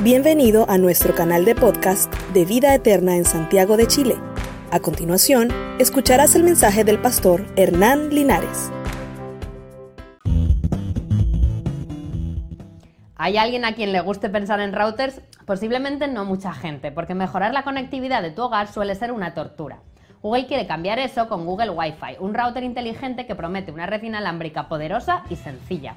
[0.00, 4.16] Bienvenido a nuestro canal de podcast de Vida Eterna en Santiago de Chile.
[4.72, 8.72] A continuación, escucharás el mensaje del pastor Hernán Linares.
[13.14, 15.20] ¿Hay alguien a quien le guste pensar en routers?
[15.46, 19.78] Posiblemente no mucha gente, porque mejorar la conectividad de tu hogar suele ser una tortura.
[20.22, 24.68] Google quiere cambiar eso con Google Wi-Fi, un router inteligente que promete una red inalámbrica
[24.68, 25.94] poderosa y sencilla.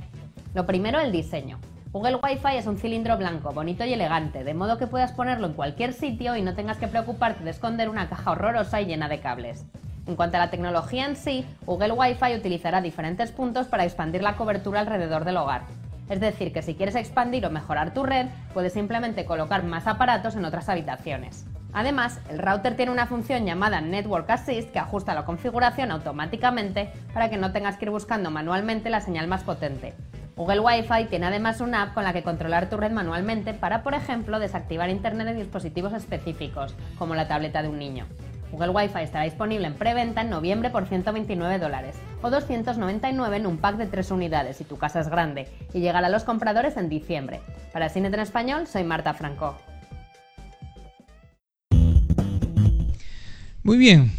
[0.54, 1.60] Lo primero, el diseño.
[1.94, 5.54] Google Wi-Fi es un cilindro blanco, bonito y elegante, de modo que puedas ponerlo en
[5.54, 9.22] cualquier sitio y no tengas que preocuparte de esconder una caja horrorosa y llena de
[9.22, 9.66] cables.
[10.06, 14.36] En cuanto a la tecnología en sí, Google Wi-Fi utilizará diferentes puntos para expandir la
[14.36, 15.64] cobertura alrededor del hogar.
[16.10, 20.36] Es decir, que si quieres expandir o mejorar tu red, puedes simplemente colocar más aparatos
[20.36, 21.46] en otras habitaciones.
[21.72, 27.30] Además, el router tiene una función llamada Network Assist que ajusta la configuración automáticamente para
[27.30, 29.94] que no tengas que ir buscando manualmente la señal más potente.
[30.38, 33.96] Google Wi-Fi tiene además una app con la que controlar tu red manualmente para, por
[33.96, 38.06] ejemplo, desactivar Internet en dispositivos específicos, como la tableta de un niño.
[38.52, 43.58] Google Wi-Fi estará disponible en preventa en noviembre por 129 dólares o 299 en un
[43.58, 46.88] pack de 3 unidades si tu casa es grande y llegará a los compradores en
[46.88, 47.42] diciembre.
[47.74, 49.58] Para Cine en Español, soy Marta Franco.
[53.64, 54.12] Muy bien.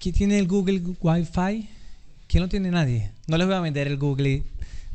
[0.00, 1.68] ¿Quién tiene el Google Wi-Fi?
[2.26, 3.12] ¿Quién no tiene nadie?
[3.28, 4.42] No les voy a vender el Google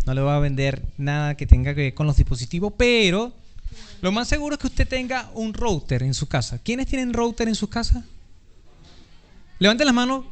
[0.05, 3.33] no le voy a vender nada que tenga que ver con los dispositivos, pero
[4.01, 6.59] lo más seguro es que usted tenga un router en su casa.
[6.59, 8.05] ¿Quiénes tienen router en su casa?
[9.59, 10.25] Levanten las manos.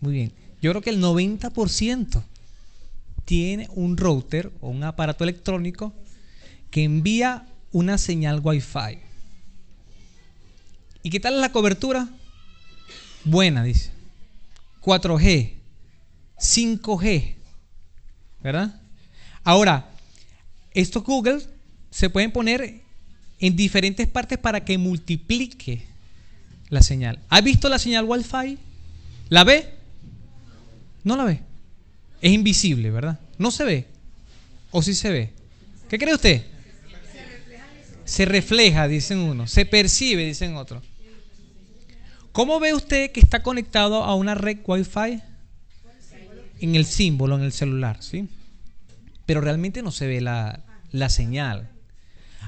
[0.00, 0.32] Muy bien.
[0.62, 2.22] Yo creo que el 90%
[3.24, 5.92] tiene un router o un aparato electrónico
[6.70, 8.98] que envía una señal Wi-Fi.
[11.02, 12.08] ¿Y qué tal es la cobertura?
[13.24, 13.90] Buena, dice.
[14.82, 15.54] 4G,
[16.38, 17.36] 5G,
[18.42, 18.80] ¿verdad?
[19.44, 19.90] Ahora,
[20.72, 21.42] estos Google
[21.90, 22.82] se pueden poner
[23.38, 25.86] en diferentes partes para que multiplique
[26.68, 27.18] la señal.
[27.28, 28.58] ¿Has visto la señal Wi-Fi?
[29.28, 29.74] ¿La ve?
[31.04, 31.40] No la ve.
[32.20, 33.18] Es invisible, ¿verdad?
[33.38, 33.86] No se ve.
[34.70, 35.32] ¿O sí se ve?
[35.88, 36.44] ¿Qué cree usted?
[38.04, 39.46] Se refleja, dicen uno.
[39.46, 40.82] Se percibe, dicen otros.
[42.32, 45.22] ¿Cómo ve usted que está conectado a una red Wi-Fi?
[46.60, 48.28] En el símbolo, en el celular, ¿sí?
[49.26, 51.70] Pero realmente no se ve la, la señal.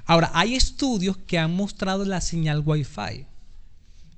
[0.04, 3.26] Ahora, hay estudios que han mostrado la señal Wi-Fi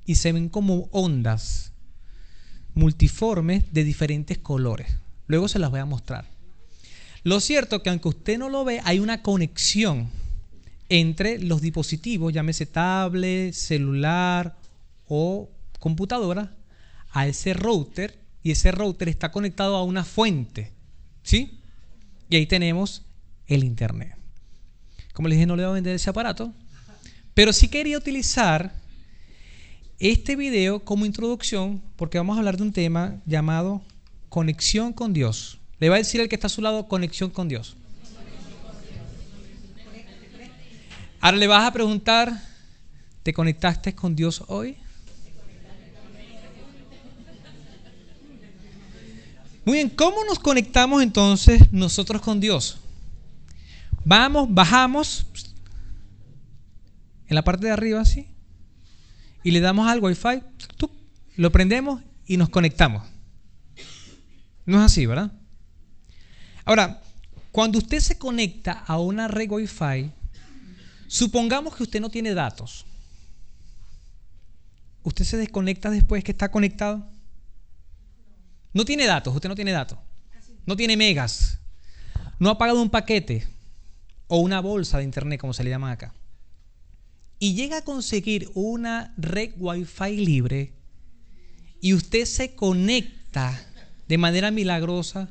[0.07, 1.73] y se ven como ondas
[2.75, 4.97] multiformes de diferentes colores.
[5.27, 6.27] Luego se las voy a mostrar.
[7.23, 10.11] Lo cierto es que aunque usted no lo ve, hay una conexión
[10.89, 14.57] entre los dispositivos, llámese tablet, celular
[15.09, 15.49] o
[15.81, 16.53] computadora,
[17.13, 20.71] a ese router y ese router está conectado a una fuente.
[21.23, 21.59] ¿Sí?
[22.29, 23.03] Y ahí tenemos
[23.47, 24.17] el Internet.
[25.15, 26.53] Como les dije, no le voy a vender ese aparato,
[27.33, 28.75] pero sí quería utilizar
[29.99, 33.81] este video como introducción porque vamos a hablar de un tema llamado
[34.29, 35.59] conexión con Dios.
[35.79, 37.77] Le va a decir el que está a su lado conexión con Dios.
[41.21, 42.43] Ahora le vas a preguntar,
[43.23, 44.77] ¿te conectaste con Dios hoy?
[49.65, 52.79] Muy bien, ¿cómo nos conectamos entonces nosotros con Dios?
[54.05, 55.27] Vamos, bajamos
[57.27, 58.29] en la parte de arriba así
[59.43, 60.43] y le damos al wifi,
[61.37, 63.03] lo prendemos y nos conectamos.
[64.67, 65.33] No es así, ¿verdad?
[66.65, 67.03] Ahora,
[67.53, 70.11] cuando usted se conecta a una red Wi-Fi,
[71.07, 72.87] supongamos que usted no tiene datos.
[75.03, 77.07] ¿Usted se desconecta después que está conectado?
[78.75, 79.99] No tiene datos, usted no tiene datos.
[80.67, 81.59] No tiene megas.
[82.41, 83.47] No ha pagado un paquete
[84.27, 86.13] o una bolsa de internet, como se le llama acá.
[87.39, 90.73] Y llega a conseguir una red Wi-Fi libre
[91.81, 93.65] y usted se conecta
[94.09, 95.29] de manera milagrosa.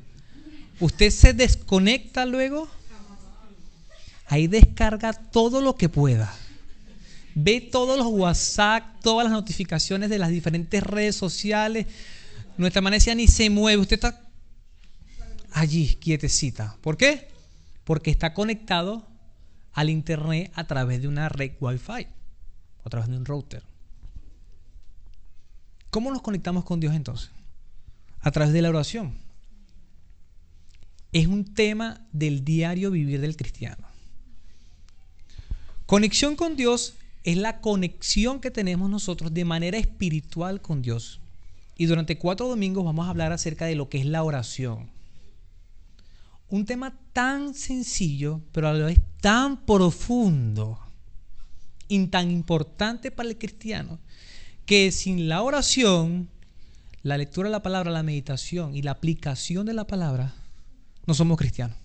[0.80, 2.70] Usted se desconecta luego.
[4.28, 6.34] Ahí descarga todo lo que pueda.
[7.36, 11.88] Ve todos los WhatsApp, todas las notificaciones de las diferentes redes sociales
[12.58, 14.22] nuestra decía ni se mueve, usted está
[15.52, 16.78] allí, quietecita.
[16.82, 17.30] ¿Por qué?
[17.84, 19.08] Porque está conectado
[19.74, 22.08] al internet a través de una red Wi-Fi,
[22.84, 23.64] a través de un router.
[25.90, 27.30] ¿Cómo nos conectamos con Dios entonces?
[28.22, 29.16] A través de la oración.
[31.12, 33.88] Es un tema del diario vivir del cristiano.
[35.86, 41.20] Conexión con Dios es la conexión que tenemos nosotros de manera espiritual con Dios.
[41.76, 44.92] Y durante cuatro domingos vamos a hablar acerca de lo que es la oración.
[46.50, 50.80] un tema tan sencillo, pero a la vez tan profundo
[51.88, 54.00] y tan importante para el cristiano,
[54.66, 56.30] que sin la oración,
[57.02, 60.36] la lectura de la palabra, la meditación y la aplicación de la palabra,
[61.08, 61.78] no somos cristianos.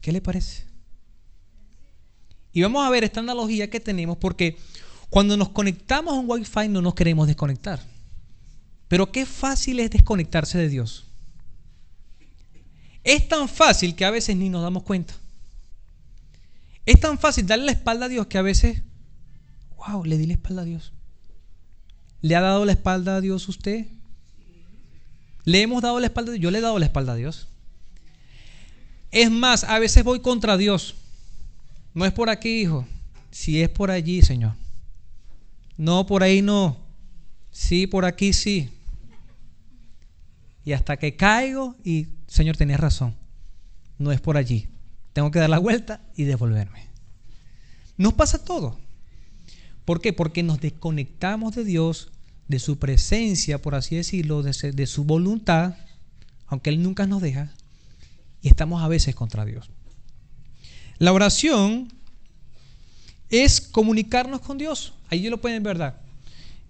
[0.00, 0.66] ¿Qué le parece?
[2.52, 4.56] Y vamos a ver esta analogía que tenemos porque
[5.10, 7.80] cuando nos conectamos a un Wi-Fi no nos queremos desconectar.
[8.88, 11.04] Pero qué fácil es desconectarse de Dios.
[13.02, 15.14] Es tan fácil que a veces ni nos damos cuenta.
[16.84, 18.82] Es tan fácil darle la espalda a Dios que a veces,
[19.76, 20.92] wow, le di la espalda a Dios.
[22.22, 23.86] ¿Le ha dado la espalda a Dios usted?
[25.44, 26.34] ¿Le hemos dado la espalda?
[26.36, 27.48] Yo le he dado la espalda a Dios.
[29.10, 30.96] Es más, a veces voy contra Dios.
[31.94, 32.86] No es por aquí, hijo.
[33.30, 34.54] Si es por allí, Señor.
[35.76, 36.76] No, por ahí no.
[37.50, 38.70] Sí, por aquí sí.
[40.66, 43.14] Y hasta que caigo y, Señor, tenías razón.
[43.98, 44.66] No es por allí.
[45.12, 46.88] Tengo que dar la vuelta y devolverme.
[47.96, 48.76] Nos pasa todo.
[49.84, 50.12] ¿Por qué?
[50.12, 52.10] Porque nos desconectamos de Dios,
[52.48, 55.76] de su presencia, por así decirlo, de, su voluntad,
[56.48, 57.52] aunque Él nunca nos deja,
[58.42, 59.70] y estamos a veces contra Dios.
[60.98, 61.92] La oración
[63.30, 64.94] es comunicarnos con Dios.
[65.10, 66.00] Ahí lo pueden ver, ¿verdad?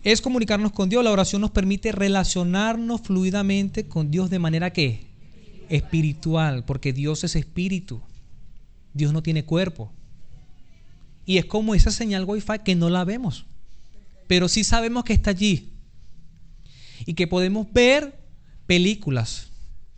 [0.06, 1.02] Es comunicarnos con Dios.
[1.02, 5.04] La oración nos permite relacionarnos fluidamente con Dios de manera que
[5.68, 8.00] espiritual, porque Dios es espíritu.
[8.94, 9.92] Dios no tiene cuerpo.
[11.24, 13.46] Y es como esa señal Wi-Fi que no la vemos,
[14.28, 15.72] pero sí sabemos que está allí.
[17.04, 18.16] Y que podemos ver
[18.64, 19.48] películas,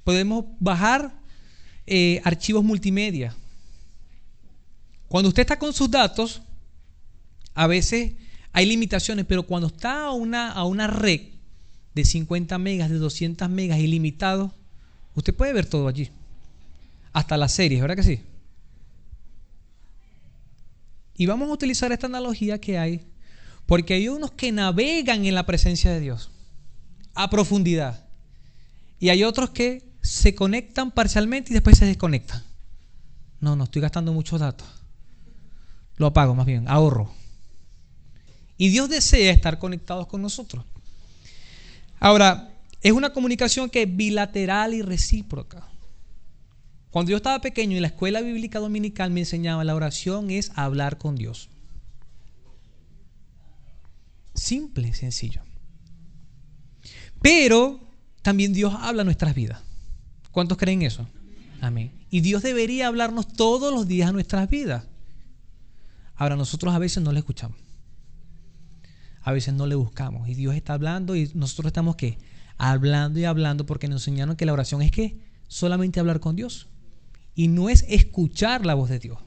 [0.04, 1.20] podemos bajar
[1.86, 3.34] eh, archivos multimedia.
[5.06, 6.40] Cuando usted está con sus datos,
[7.52, 8.14] a veces
[8.52, 11.20] hay limitaciones, pero cuando está a una, a una red
[11.94, 14.52] de 50 megas, de 200 megas ilimitado,
[15.14, 16.10] usted puede ver todo allí.
[17.12, 18.20] Hasta las series, ¿verdad que sí?
[21.16, 23.06] Y vamos a utilizar esta analogía que hay,
[23.66, 26.30] porque hay unos que navegan en la presencia de Dios
[27.14, 28.06] a profundidad.
[29.00, 32.42] Y hay otros que se conectan parcialmente y después se desconectan.
[33.40, 34.66] No, no estoy gastando muchos datos.
[35.96, 37.12] Lo apago más bien, ahorro.
[38.58, 40.64] Y Dios desea estar conectados con nosotros.
[42.00, 42.50] Ahora,
[42.82, 45.66] es una comunicación que es bilateral y recíproca.
[46.90, 50.98] Cuando yo estaba pequeño en la escuela bíblica dominical me enseñaba la oración es hablar
[50.98, 51.48] con Dios.
[54.34, 55.42] Simple, sencillo.
[57.22, 57.80] Pero
[58.22, 59.60] también Dios habla nuestras vidas.
[60.32, 61.06] ¿Cuántos creen eso?
[61.60, 61.92] Amén.
[62.10, 64.84] Y Dios debería hablarnos todos los días a nuestras vidas.
[66.14, 67.67] Ahora nosotros a veces no le escuchamos
[69.28, 70.26] a veces no le buscamos.
[70.26, 72.16] Y Dios está hablando y nosotros estamos que
[72.56, 76.68] hablando y hablando porque nos enseñaron que la oración es que solamente hablar con Dios.
[77.34, 79.18] Y no es escuchar la voz de Dios.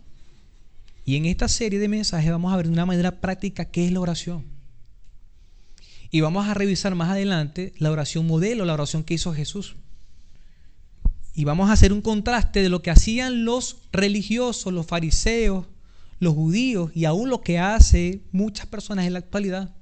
[1.05, 3.91] Y en esta serie de mensajes vamos a ver de una manera práctica qué es
[3.91, 4.47] la oración.
[6.09, 9.75] Y vamos a revisar más adelante la oración modelo, la oración que hizo Jesús.
[11.35, 15.67] Y vamos a hacer un contraste de lo que hacían los religiosos, los fariseos,
[16.17, 19.75] los judíos y aún lo que hace muchas personas en la actualidad.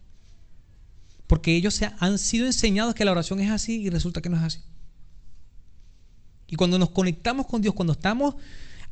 [1.29, 4.37] Porque ellos se han sido enseñados que la oración es así y resulta que no
[4.37, 4.63] es así.
[6.47, 8.33] Y cuando nos conectamos con Dios, cuando estamos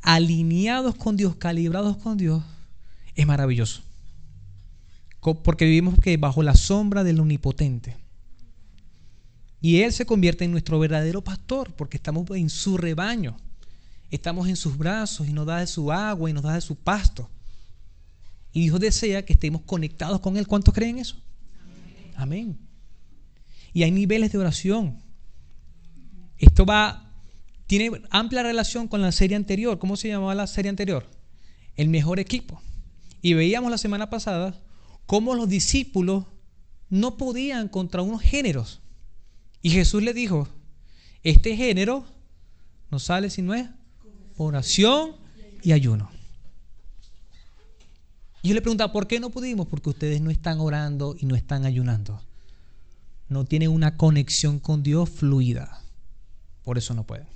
[0.04, 2.44] alineados con Dios, calibrados con Dios,
[3.16, 3.82] es maravilloso.
[5.20, 7.98] Porque vivimos bajo la sombra del omnipotente.
[9.60, 13.36] Y Él se convierte en nuestro verdadero pastor porque estamos en su rebaño.
[14.12, 16.76] Estamos en sus brazos y nos da de su agua y nos da de su
[16.76, 17.32] pasto.
[18.54, 20.46] Y Dios desea que estemos conectados con Él.
[20.46, 21.18] ¿Cuántos creen eso?
[22.18, 22.58] Amén.
[23.74, 24.98] Y hay niveles de oración.
[26.40, 27.14] Esto va,
[27.68, 29.78] tiene amplia relación con la serie anterior.
[29.78, 31.10] ¿Cómo se llamaba la serie anterior?
[31.76, 32.60] El mejor equipo.
[33.22, 34.60] Y veíamos la semana pasada
[35.06, 36.26] cómo los discípulos
[36.90, 38.82] no podían contra unos géneros.
[39.62, 40.48] Y Jesús le dijo,
[41.22, 42.06] este género
[42.90, 43.70] no sale si no es
[44.38, 45.16] oración
[45.62, 46.17] y ayuno.
[48.42, 49.68] Y yo le preguntaba, ¿por qué no pudimos?
[49.68, 52.22] Porque ustedes no están orando y no están ayunando.
[53.30, 55.82] No tienen una conexión con Dios fluida.
[56.64, 57.28] Por eso no pueden.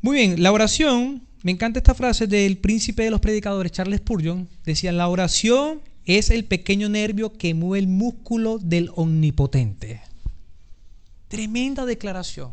[0.00, 4.48] Muy bien, la oración, me encanta esta frase del príncipe de los predicadores, Charles Spurgeon.
[4.64, 10.02] Decía, la oración es el pequeño nervio que mueve el músculo del omnipotente.
[11.28, 12.52] Tremenda declaración.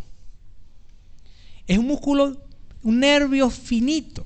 [1.68, 2.38] Es un músculo,
[2.84, 4.26] un nervio finito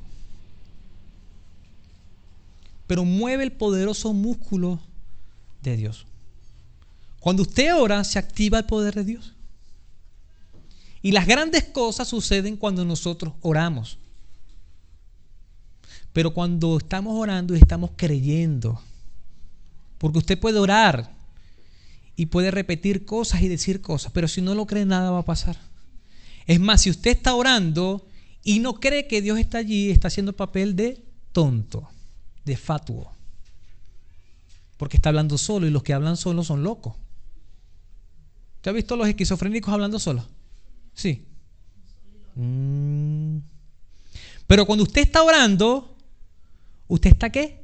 [2.88, 4.80] pero mueve el poderoso músculo
[5.64, 6.06] de Dios.
[7.20, 9.34] Cuando usted ora, se activa el poder de Dios.
[11.02, 13.98] Y las grandes cosas suceden cuando nosotros oramos.
[16.14, 18.82] Pero cuando estamos orando y estamos creyendo,
[19.98, 21.14] porque usted puede orar
[22.16, 25.26] y puede repetir cosas y decir cosas, pero si no lo cree nada va a
[25.26, 25.58] pasar.
[26.48, 28.08] Es más, si usted está orando
[28.44, 31.90] y no cree que Dios está allí, está haciendo papel de tonto,
[32.46, 33.12] de fatuo.
[34.78, 36.96] Porque está hablando solo y los que hablan solo son locos.
[38.58, 40.26] ¿Usted ha visto los esquizofrénicos hablando solos?
[40.94, 41.26] Sí.
[42.36, 43.38] Mm.
[44.48, 45.96] Pero cuando usted está orando,
[46.88, 47.64] ¿usted está qué?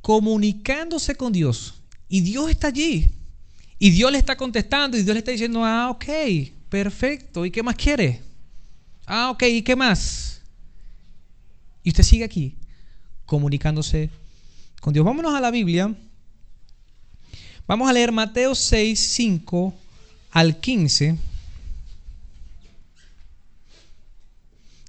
[0.00, 1.74] Comunicándose con Dios.
[2.08, 3.10] Y Dios está allí.
[3.78, 6.04] Y Dios le está contestando y Dios le está diciendo, ah, ok,
[6.68, 7.44] perfecto.
[7.44, 8.22] ¿Y qué más quiere?
[9.06, 10.40] Ah, ok, ¿y qué más?
[11.82, 12.56] Y usted sigue aquí,
[13.34, 14.10] comunicándose
[14.80, 15.04] con Dios.
[15.04, 15.92] Vámonos a la Biblia.
[17.66, 19.74] Vamos a leer Mateo 6, 5
[20.30, 21.18] al 15.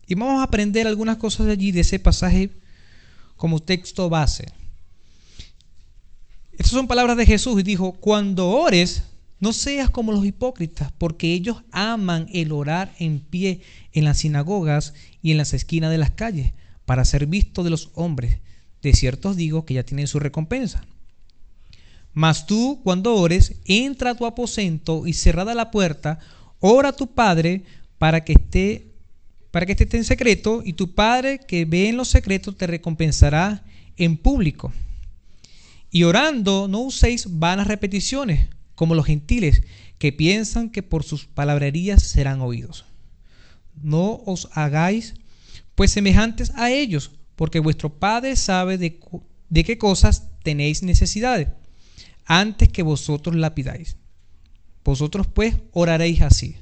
[0.05, 2.51] Y vamos a aprender algunas cosas de allí, de ese pasaje,
[3.35, 4.45] como texto base.
[6.51, 9.05] Estas son palabras de Jesús y dijo, cuando ores,
[9.39, 13.61] no seas como los hipócritas, porque ellos aman el orar en pie
[13.91, 16.53] en las sinagogas y en las esquinas de las calles,
[16.85, 18.39] para ser visto de los hombres.
[18.81, 20.85] De cierto os digo que ya tienen su recompensa.
[22.13, 26.19] Mas tú, cuando ores, entra a tu aposento y cerrada la puerta,
[26.59, 27.63] ora a tu Padre
[27.97, 28.95] para que esté
[29.51, 33.63] para que esté en secreto, y tu Padre que ve en los secretos te recompensará
[33.95, 34.73] en público.
[35.89, 39.63] Y orando, no uséis vanas repeticiones, como los gentiles,
[39.97, 42.83] que piensan que por sus palabrerías serán oídos.
[43.81, 45.13] No os hagáis,
[45.75, 48.99] pues, semejantes a ellos, porque vuestro Padre sabe de,
[49.63, 51.49] qué cosas tenéis necesidades,
[52.25, 53.97] antes que vosotros la pidáis.
[54.83, 56.55] Vosotros, pues, oraréis así.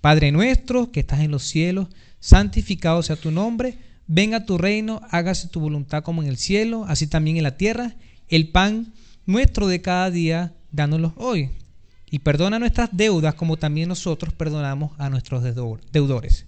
[0.00, 1.88] Padre nuestro, que estás en los cielos,
[2.18, 7.06] santificado sea tu nombre, venga tu reino, hágase tu voluntad como en el cielo, así
[7.06, 7.94] también en la tierra
[8.28, 8.94] el pan
[9.26, 11.50] nuestro de cada día, dánoslo hoy.
[12.10, 16.46] Y perdona nuestras deudas como también nosotros perdonamos a nuestros deudores.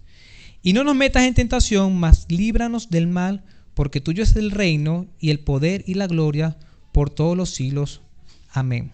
[0.65, 3.45] Y no nos metas en tentación, mas líbranos del mal,
[3.75, 6.57] porque tuyo es el reino y el poder y la gloria
[6.91, 8.01] por todos los siglos.
[8.51, 8.91] Amén.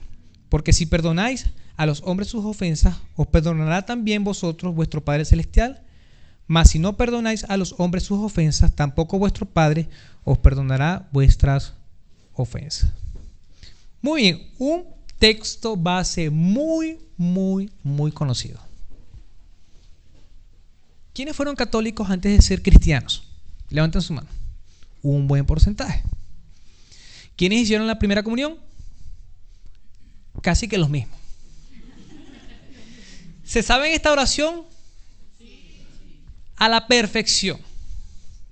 [0.48, 1.46] Porque si perdonáis
[1.76, 5.80] a los hombres sus ofensas, os perdonará también vosotros vuestro Padre Celestial.
[6.48, 9.88] Mas si no perdonáis a los hombres sus ofensas, tampoco vuestro Padre
[10.24, 11.74] os perdonará vuestras
[12.34, 12.92] ofensa.
[14.02, 14.86] Muy bien, un
[15.20, 18.69] texto base muy, muy, muy conocido.
[21.20, 23.24] ¿Quiénes fueron católicos antes de ser cristianos?
[23.68, 24.28] Levanten su mano.
[25.02, 26.02] Un buen porcentaje.
[27.36, 28.56] ¿Quiénes hicieron la primera comunión?
[30.40, 31.20] Casi que los mismos.
[33.44, 34.62] ¿Se saben esta oración?
[36.56, 37.60] A la perfección.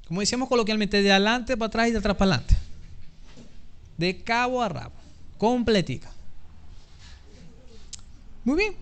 [0.07, 2.55] Como decíamos coloquialmente, de adelante para atrás y de atrás para adelante
[3.97, 4.95] de cabo a rabo,
[5.39, 6.11] completica.
[8.45, 8.77] Muy bien.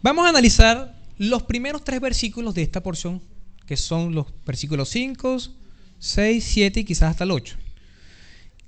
[0.00, 3.22] Vamos a analizar los primeros tres versículos de esta porción,
[3.64, 5.38] que son los versículos 5,
[6.00, 7.56] 6, 7 y quizás hasta el 8.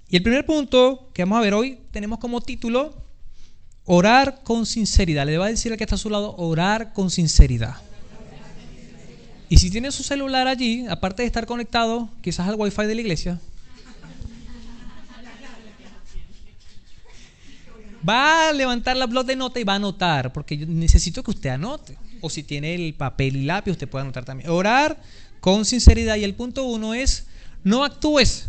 [0.08, 2.94] Y el primer punto que vamos a ver hoy tenemos como título
[3.87, 5.26] Orar con sinceridad.
[5.26, 7.75] Le va a decir al que está a su lado, orar con sinceridad.
[9.49, 13.00] Y si tiene su celular allí, aparte de estar conectado quizás al wifi de la
[13.00, 13.40] iglesia,
[18.08, 21.32] va a levantar la blog de nota y va a anotar, porque yo necesito que
[21.32, 21.99] usted anote.
[22.25, 24.49] O si tiene el papel y lápiz, usted puede anotar también.
[24.49, 25.00] Orar
[25.40, 26.16] con sinceridad.
[26.16, 27.26] Y el punto uno es,
[27.62, 28.49] no actúes.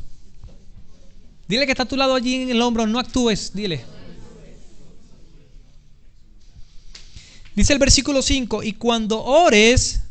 [1.47, 3.83] Dile que está a tu lado allí en el hombro, no actúes, dile.
[7.55, 10.01] Dice el versículo 5, y cuando ores,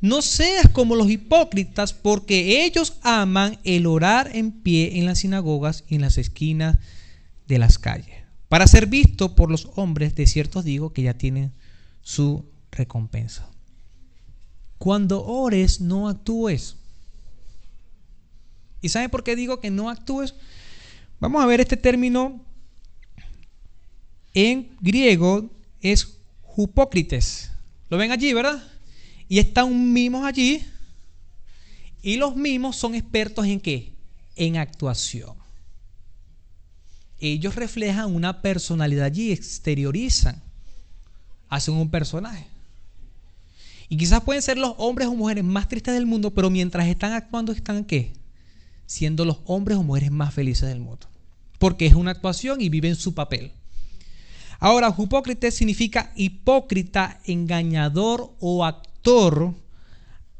[0.00, 5.84] no seas como los hipócritas, porque ellos aman el orar en pie en las sinagogas
[5.88, 6.78] y en las esquinas
[7.46, 11.52] de las calles para ser visto por los hombres, de cierto digo que ya tienen
[12.02, 13.48] su recompensa.
[14.78, 16.76] Cuando ores, no actúes.
[18.80, 20.34] ¿Y saben por qué digo que no actúes?
[21.20, 22.44] Vamos a ver este término
[24.34, 25.50] en griego
[25.80, 26.18] es
[26.56, 27.50] hipócrites.
[27.88, 28.62] ¿Lo ven allí, verdad?
[29.28, 30.66] Y están mimos allí.
[32.02, 33.92] Y los mimos son expertos en qué?
[34.36, 35.44] En actuación
[37.32, 40.42] ellos reflejan una personalidad allí, exteriorizan,
[41.48, 42.46] hacen un personaje.
[43.94, 47.12] Y quizás pueden ser los hombres o mujeres más tristes del mundo, pero mientras están
[47.12, 48.12] actuando, ¿están qué?
[48.86, 51.06] Siendo los hombres o mujeres más felices del mundo.
[51.60, 53.52] Porque es una actuación y viven su papel.
[54.58, 59.54] Ahora, hipócrita significa hipócrita, engañador o actor,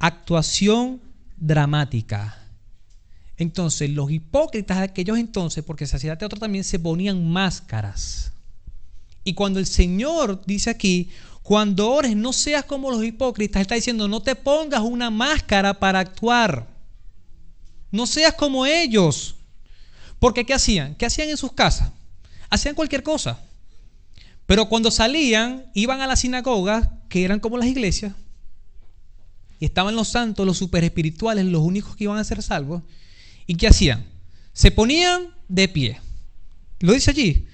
[0.00, 1.00] actuación
[1.37, 2.37] dramática.
[3.37, 8.32] Entonces, los hipócritas de aquellos entonces, porque se hacía teatro también, se ponían máscaras.
[9.23, 11.11] Y cuando el Señor dice aquí,
[11.44, 15.98] cuando ores no seas como los hipócritas, está diciendo, no te pongas una máscara para
[16.00, 16.66] actuar.
[17.90, 19.34] No seas como ellos.
[20.18, 20.94] Porque ¿qué hacían?
[20.94, 21.92] ¿Qué hacían en sus casas?
[22.48, 23.42] Hacían cualquier cosa.
[24.46, 28.14] Pero cuando salían, iban a las sinagogas, que eran como las iglesias,
[29.60, 32.82] y estaban los santos, los super espirituales, los únicos que iban a ser salvos.
[33.46, 34.06] ¿Y qué hacían?
[34.54, 36.00] Se ponían de pie.
[36.80, 37.48] Lo dice allí.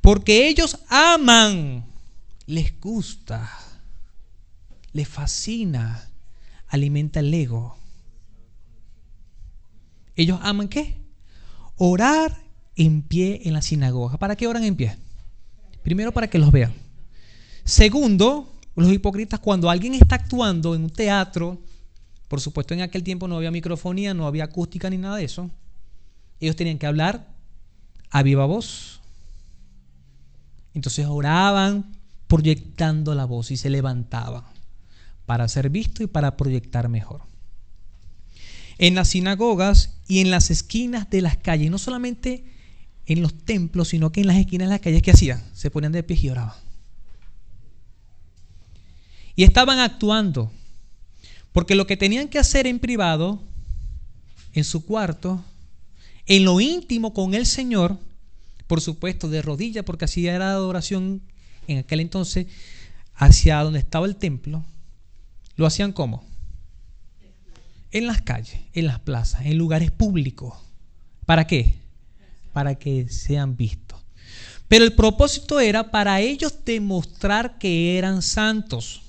[0.00, 1.86] Porque ellos aman,
[2.46, 3.50] les gusta,
[4.92, 6.08] les fascina,
[6.68, 7.76] alimenta el ego.
[10.14, 10.96] Ellos aman qué?
[11.76, 12.36] Orar
[12.76, 14.16] en pie en la sinagoga.
[14.16, 14.96] ¿Para qué oran en pie?
[15.82, 16.72] Primero para que los vean.
[17.64, 21.60] Segundo, los hipócritas cuando alguien está actuando en un teatro,
[22.28, 25.50] por supuesto en aquel tiempo no había microfonía, no había acústica ni nada de eso,
[26.40, 27.26] ellos tenían que hablar
[28.10, 29.00] a viva voz.
[30.74, 31.95] Entonces oraban
[32.26, 34.44] proyectando la voz y se levantaban
[35.26, 37.22] para ser visto y para proyectar mejor.
[38.78, 42.44] En las sinagogas y en las esquinas de las calles, no solamente
[43.06, 45.42] en los templos, sino que en las esquinas de las calles, ¿qué hacían?
[45.54, 46.56] Se ponían de pie y oraban.
[49.34, 50.50] Y estaban actuando.
[51.52, 53.40] Porque lo que tenían que hacer en privado,
[54.52, 55.42] en su cuarto,
[56.26, 57.98] en lo íntimo con el Señor,
[58.66, 61.22] por supuesto de rodillas, porque así era la adoración
[61.66, 62.46] en aquel entonces,
[63.14, 64.64] hacia donde estaba el templo,
[65.56, 66.24] lo hacían como?
[67.90, 70.54] En las calles, en las plazas, en lugares públicos.
[71.24, 71.86] ¿Para qué?
[72.56, 74.00] para que sean vistos.
[74.66, 79.02] Pero el propósito era para ellos demostrar que eran santos.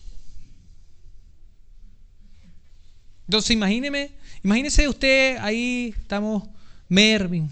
[3.26, 4.12] Entonces imagíneme,
[4.44, 6.44] imagínese usted ahí estamos
[6.90, 7.50] Mervin,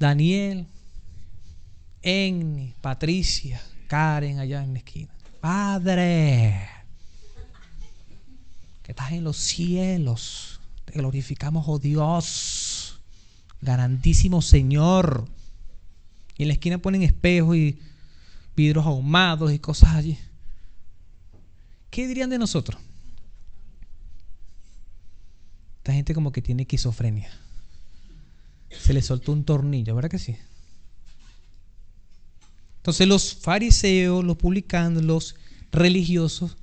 [0.00, 0.66] Daniel,
[2.02, 5.12] Enni, Patricia, Karen allá en la esquina.
[5.40, 6.68] Padre,
[8.82, 12.84] que estás en los cielos, te glorificamos, oh Dios
[13.64, 15.26] grandísimo Señor.
[16.36, 17.78] Y en la esquina ponen espejos y
[18.56, 20.18] vidrios ahumados y cosas allí.
[21.90, 22.80] ¿Qué dirían de nosotros?
[25.78, 27.30] Esta gente como que tiene esquizofrenia.
[28.70, 30.36] Se le soltó un tornillo, ¿verdad que sí?
[32.84, 35.36] Entonces los fariseos, los publicanos, los
[35.72, 36.58] religiosos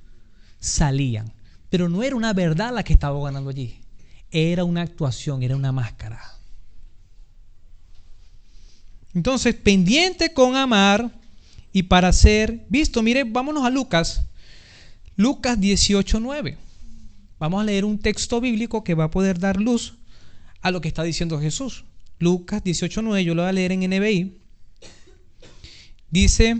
[0.60, 1.32] salían.
[1.68, 3.80] Pero no era una verdad la que estaba ganando allí.
[4.30, 6.22] Era una actuación, era una máscara.
[9.14, 11.10] Entonces, pendiente con amar
[11.72, 13.02] y para ser visto.
[13.02, 14.22] Mire, vámonos a Lucas.
[15.16, 16.56] Lucas 18:9.
[17.40, 19.94] Vamos a leer un texto bíblico que va a poder dar luz
[20.60, 21.84] a lo que está diciendo Jesús.
[22.20, 24.41] Lucas 18:9, yo lo voy a leer en NBI.
[26.12, 26.58] Dice,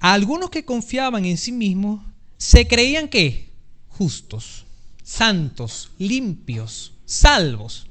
[0.00, 2.04] a algunos que confiaban en sí mismos
[2.36, 3.50] se creían que
[3.86, 4.66] justos,
[5.04, 7.86] santos, limpios, salvos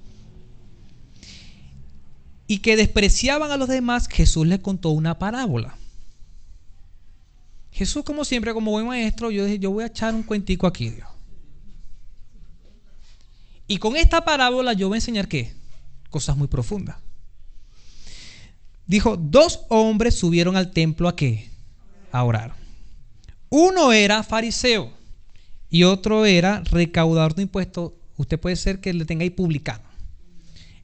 [2.48, 5.78] y que despreciaban a los demás, Jesús les contó una parábola.
[7.72, 10.90] Jesús, como siempre, como buen maestro, yo dije, yo voy a echar un cuentico aquí,
[10.90, 11.08] Dios.
[13.68, 15.54] Y con esta parábola yo voy a enseñar qué?
[16.10, 16.98] Cosas muy profundas.
[18.88, 21.50] Dijo, dos hombres subieron al templo a qué?
[22.12, 22.56] A orar.
[23.50, 24.92] Uno era fariseo
[25.70, 27.94] y otro era recaudador de impuestos.
[28.18, 29.84] Usted puede ser que le tenga ahí publicano.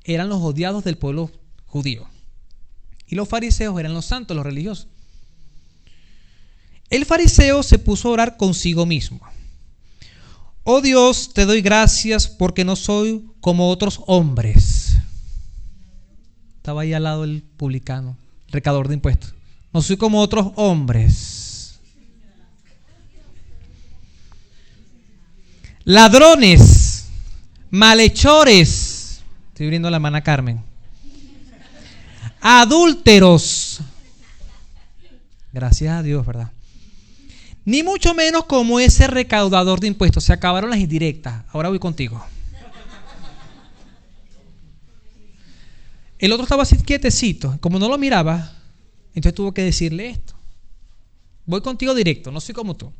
[0.04, 1.32] Eran los odiados del pueblo
[1.66, 2.08] judío.
[3.08, 4.88] Y los fariseos eran los santos, los religiosos.
[6.90, 9.20] El fariseo se puso a orar consigo mismo.
[10.64, 14.87] Oh Dios, te doy gracias porque no soy como otros hombres.
[16.68, 18.18] Estaba ahí al lado el publicano,
[18.50, 19.34] recador de impuestos.
[19.72, 21.80] No soy como otros hombres.
[25.86, 27.08] Ladrones,
[27.70, 29.22] malhechores.
[29.48, 30.62] Estoy abriendo la mano a Carmen
[32.42, 33.80] adúlteros.
[35.54, 36.52] Gracias a Dios, ¿verdad?
[37.64, 40.26] Ni mucho menos como ese recaudador de impuestos.
[40.26, 41.46] Se acabaron las indirectas.
[41.54, 42.22] Ahora voy contigo.
[46.20, 47.58] El otro estaba así quietecito.
[47.60, 48.54] Como no lo miraba,
[49.14, 50.34] entonces tuvo que decirle esto.
[51.46, 52.92] Voy contigo directo, no soy como tú.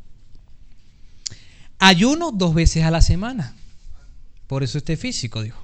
[1.80, 3.56] Ayuno dos veces a la semana.
[4.48, 5.62] Por eso este físico, dijo.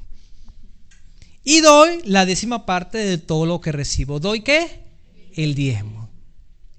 [1.43, 4.19] Y doy la décima parte de todo lo que recibo.
[4.19, 4.81] ¿Doy qué?
[5.35, 6.09] El diezmo.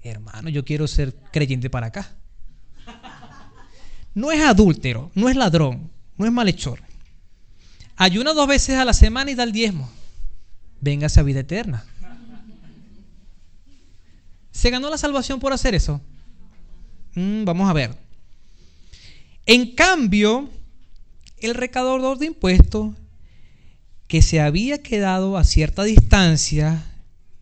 [0.01, 2.15] Hermano, yo quiero ser creyente para acá.
[4.13, 6.81] No es adúltero, no es ladrón, no es malhechor.
[7.97, 9.89] Ayuna dos veces a la semana y da el diezmo.
[10.85, 11.83] Véngase a vida eterna.
[14.51, 15.99] ¿Se ganó la salvación por hacer eso?
[17.15, 17.97] Mm, vamos a ver.
[19.47, 20.47] En cambio,
[21.39, 22.93] el recaudador de impuestos,
[24.07, 26.85] que se había quedado a cierta distancia,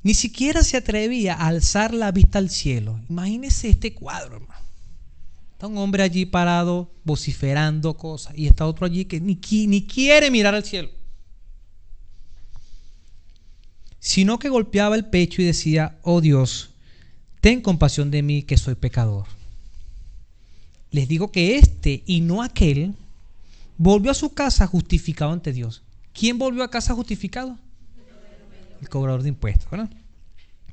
[0.04, 2.98] ni siquiera se atrevía a alzar la vista al cielo.
[3.10, 4.66] Imagínese este cuadro, hermano.
[5.52, 10.56] Está un hombre allí parado, vociferando cosas, y está otro allí que ni quiere mirar
[10.56, 11.03] al cielo.
[14.04, 16.72] Sino que golpeaba el pecho y decía, oh Dios,
[17.40, 19.28] ten compasión de mí que soy pecador.
[20.92, 22.96] Les digo que este y no aquel
[23.78, 25.84] volvió a su casa justificado ante Dios.
[26.12, 27.58] ¿Quién volvió a casa justificado?
[28.82, 29.70] el cobrador de impuestos.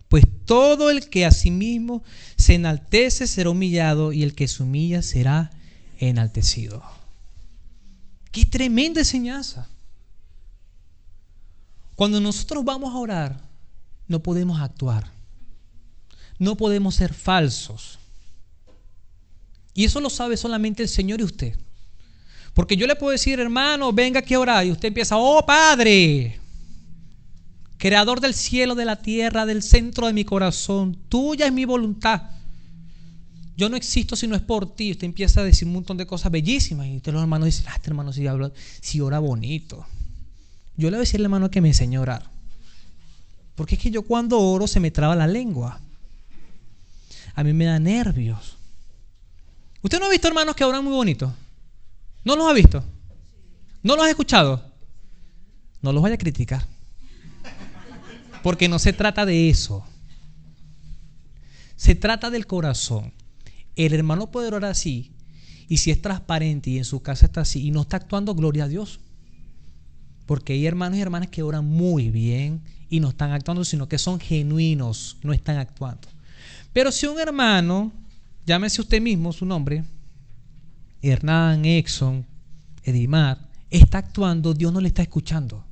[0.08, 2.02] Pues todo el que a sí mismo
[2.34, 5.52] se enaltece será humillado y el que se humilla será
[6.00, 6.82] enaltecido.
[8.32, 9.68] Qué tremenda enseñanza.
[12.00, 13.42] Cuando nosotros vamos a orar,
[14.08, 15.12] no podemos actuar.
[16.38, 17.98] No podemos ser falsos.
[19.74, 21.58] Y eso lo sabe solamente el Señor y usted.
[22.54, 24.64] Porque yo le puedo decir, hermano, venga aquí a orar.
[24.64, 26.40] Y usted empieza, oh Padre,
[27.76, 32.30] creador del cielo, de la tierra, del centro de mi corazón, tuya es mi voluntad.
[33.58, 34.92] Yo no existo si no es por ti.
[34.92, 37.74] Usted empieza a decir un montón de cosas bellísimas y usted los hermanos dicen, ah,
[37.74, 39.84] este hermano sí habla, sí ora bonito.
[40.80, 42.30] Yo le voy a decir al hermano que me enseñe a orar.
[43.54, 45.78] Porque es que yo cuando oro se me traba la lengua.
[47.34, 48.56] A mí me da nervios.
[49.82, 51.34] ¿Usted no ha visto hermanos que oran muy bonito?
[52.24, 52.82] ¿No los ha visto?
[53.82, 54.64] ¿No los ha escuchado?
[55.82, 56.66] No los vaya a criticar.
[58.42, 59.84] Porque no se trata de eso.
[61.76, 63.12] Se trata del corazón.
[63.76, 65.12] El hermano puede orar así.
[65.68, 68.64] Y si es transparente y en su casa está así y no está actuando, gloria
[68.64, 68.98] a Dios.
[70.30, 73.98] Porque hay hermanos y hermanas que oran muy bien y no están actuando, sino que
[73.98, 76.06] son genuinos, no están actuando.
[76.72, 77.90] Pero si un hermano,
[78.46, 79.82] llámese usted mismo su nombre,
[81.02, 82.24] Hernán, Exxon,
[82.84, 83.38] Edimar,
[83.70, 85.64] está actuando, Dios no le está escuchando.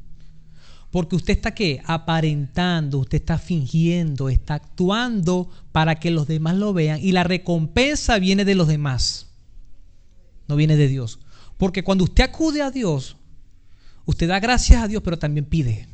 [0.90, 1.80] Porque usted está qué?
[1.84, 8.18] Aparentando, usted está fingiendo, está actuando para que los demás lo vean y la recompensa
[8.18, 9.28] viene de los demás.
[10.48, 11.20] No viene de Dios.
[11.58, 13.17] Porque cuando usted acude a Dios,
[14.08, 15.86] usted da gracias a Dios, pero también pide.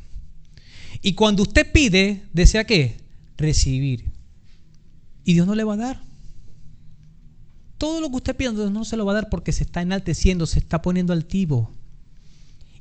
[1.02, 2.96] Y cuando usted pide, desea qué?
[3.36, 4.04] Recibir.
[5.24, 6.00] Y Dios no le va a dar.
[7.76, 9.82] Todo lo que usted pide, Dios no se lo va a dar porque se está
[9.82, 11.72] enalteciendo, se está poniendo altivo.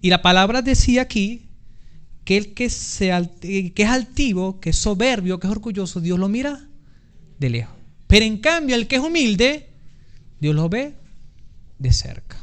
[0.02, 1.48] Y la palabra decía aquí
[2.26, 3.02] que el que, es
[3.88, 6.68] altivo, que es soberbio, que es orgulloso, Dios lo mira
[7.40, 7.76] de lejos.
[8.06, 9.68] Pero en cambio, el que es humilde,
[10.40, 10.94] Dios lo ve
[11.80, 12.43] de cerca.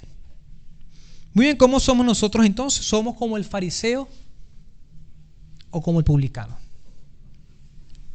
[1.32, 2.84] Muy bien, ¿cómo somos nosotros entonces?
[2.84, 4.08] ¿Somos como el fariseo
[5.70, 6.58] o como el publicano?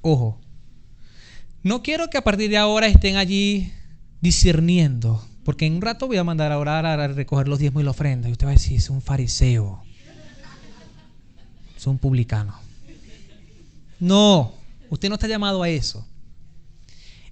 [0.02, 0.40] Ojo,
[1.64, 3.72] no quiero que a partir de ahora estén allí
[4.22, 7.86] discerniendo, porque en un rato voy a mandar a orar a recoger los diezmos y
[7.86, 8.30] la ofrenda.
[8.30, 9.86] Y usted va a decir, es un fariseo
[11.86, 12.56] son publicanos.
[14.00, 14.54] No,
[14.90, 16.04] usted no está llamado a eso.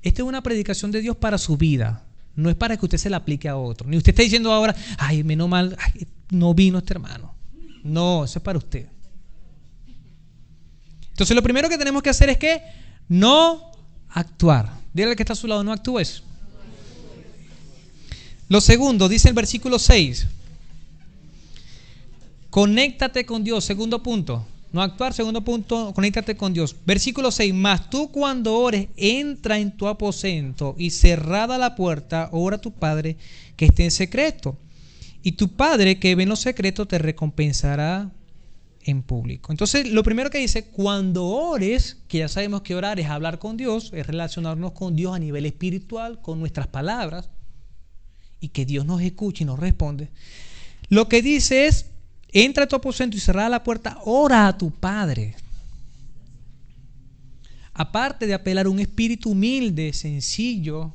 [0.04, 2.04] Esta es una predicación de Dios para su vida.
[2.36, 3.88] No es para que usted se la aplique a otro.
[3.88, 5.78] Ni usted está diciendo ahora, ay, menos mal,
[6.32, 7.36] no vino este hermano.
[7.84, 8.88] No, eso es para usted.
[11.10, 12.62] Entonces lo primero que tenemos que hacer es que
[13.08, 13.72] no
[14.10, 14.80] actuar.
[14.94, 16.24] Dígale al que está a su lado, no actúes.
[18.50, 20.28] Lo segundo, dice el versículo 6.
[22.50, 24.46] Conéctate con Dios, segundo punto.
[24.74, 26.76] No actuar, segundo punto, conéctate con Dios.
[26.84, 32.56] Versículo 6, más tú cuando ores, entra en tu aposento y cerrada la puerta, ora
[32.56, 33.16] a tu Padre
[33.56, 34.58] que esté en secreto.
[35.22, 38.12] Y tu Padre que ve en lo secreto te recompensará
[38.82, 39.52] en público.
[39.54, 43.58] Entonces, lo primero que dice, cuando ores, que ya sabemos que orar es hablar con
[43.58, 47.30] Dios, es relacionarnos con Dios a nivel espiritual, con nuestras palabras,
[48.40, 50.10] y que Dios nos escuche y nos responde.
[50.90, 51.92] Lo que dice es,
[52.34, 55.36] entra a tu aposento y cerrada la puerta, ora a tu Padre.
[57.74, 60.94] Aparte de apelar a un espíritu humilde, sencillo,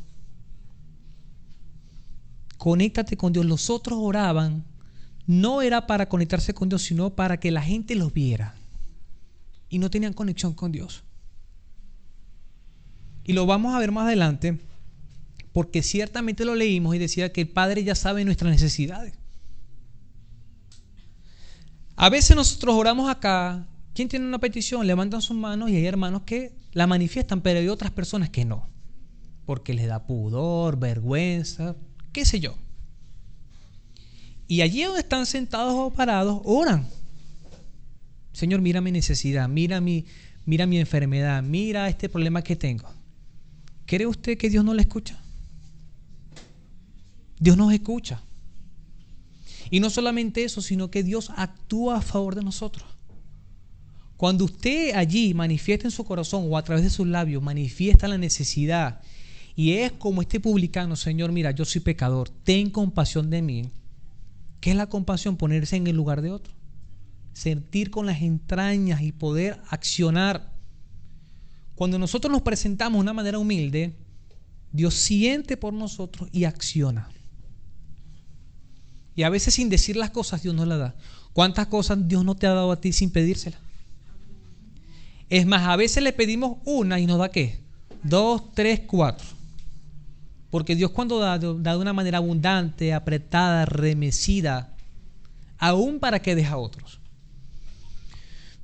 [2.57, 3.47] conéctate con Dios.
[3.47, 4.65] Los otros oraban,
[5.27, 8.55] no era para conectarse con Dios, sino para que la gente los viera.
[9.69, 11.05] Y no tenían conexión con Dios.
[13.25, 14.59] Y lo vamos a ver más adelante,
[15.53, 19.15] porque ciertamente lo leímos y decía que el Padre ya sabe nuestras necesidades.
[21.99, 23.67] A veces nosotros oramos acá,
[23.99, 24.87] ¿Quién tiene una petición?
[24.87, 28.69] Levantan sus manos y hay hermanos que la manifiestan, pero hay otras personas que no.
[29.45, 31.75] Porque les da pudor, vergüenza,
[32.13, 32.55] qué sé yo.
[34.47, 36.87] Y allí donde están sentados o parados, oran.
[38.33, 40.07] Señor, mira mi necesidad, mira mi,
[40.47, 42.89] mira mi enfermedad, mira este problema que tengo.
[43.85, 45.21] ¿Cree usted que Dios no le escucha?
[47.41, 48.23] Dios nos escucha.
[49.71, 52.87] Y no solamente eso, sino que Dios actúa a favor de nosotros.
[54.17, 58.19] Cuando usted allí manifiesta en su corazón o a través de sus labios, manifiesta la
[58.19, 59.01] necesidad
[59.59, 63.73] y es como este publicano, Señor, mira, yo soy pecador, ten compasión de mí.
[64.61, 65.37] ¿Qué es la compasión?
[65.37, 66.55] Ponerse en el lugar de otro.
[67.33, 70.53] Sentir con las entrañas y poder accionar.
[71.75, 73.97] Cuando nosotros nos presentamos de una manera humilde,
[74.71, 77.09] Dios siente por nosotros y acciona.
[79.19, 80.95] Y a veces sin decir las cosas Dios nos las da.
[81.33, 83.59] ¿Cuántas cosas Dios no te ha dado a ti sin pedírselas?
[85.29, 87.59] Es más, a veces le pedimos una y nos da qué?
[88.05, 89.27] Dos, tres, cuatro.
[90.51, 94.73] Porque Dios cuando da, da de una manera abundante, apretada, remecida,
[95.59, 97.01] aún para que deja a otros.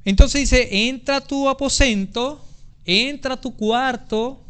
[0.04, 2.40] Entonces dice, entra a tu aposento,
[2.84, 4.40] entra a tu cuarto,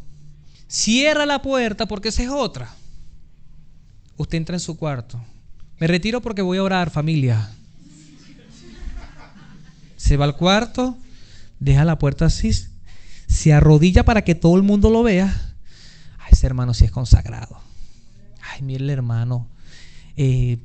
[0.67, 2.71] cierra la puerta porque esa es otra.
[4.17, 5.19] Usted entra en su cuarto,
[5.79, 7.49] me retiro porque voy a orar, familia.
[9.97, 10.97] Se va al cuarto,
[11.59, 12.51] deja la puerta así,
[13.27, 15.55] se arrodilla para que todo el mundo lo vea.
[16.19, 17.59] Ay, ese hermano sí es consagrado.
[18.41, 19.47] Ay, mire el hermano,
[20.15, 20.59] eh,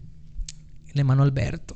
[0.88, 1.74] el hermano Alberto.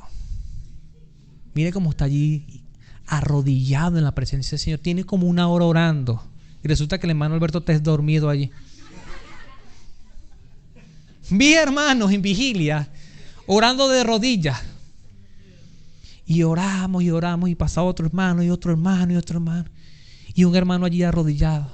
[1.55, 2.63] Mire cómo está allí
[3.07, 4.81] arrodillado en la presencia del Señor.
[4.81, 6.23] Tiene como una hora orando.
[6.63, 8.51] Y resulta que el hermano Alberto está dormido allí.
[11.31, 12.89] Vi hermanos en vigilia
[13.47, 14.63] orando de rodillas.
[16.27, 19.69] Y oramos y oramos y pasa otro hermano y otro hermano y otro hermano.
[20.35, 21.71] Y un hermano allí arrodillado.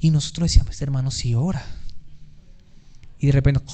[0.00, 1.64] Y nosotros decíamos, este hermano sí ora.
[3.18, 3.60] Y de repente...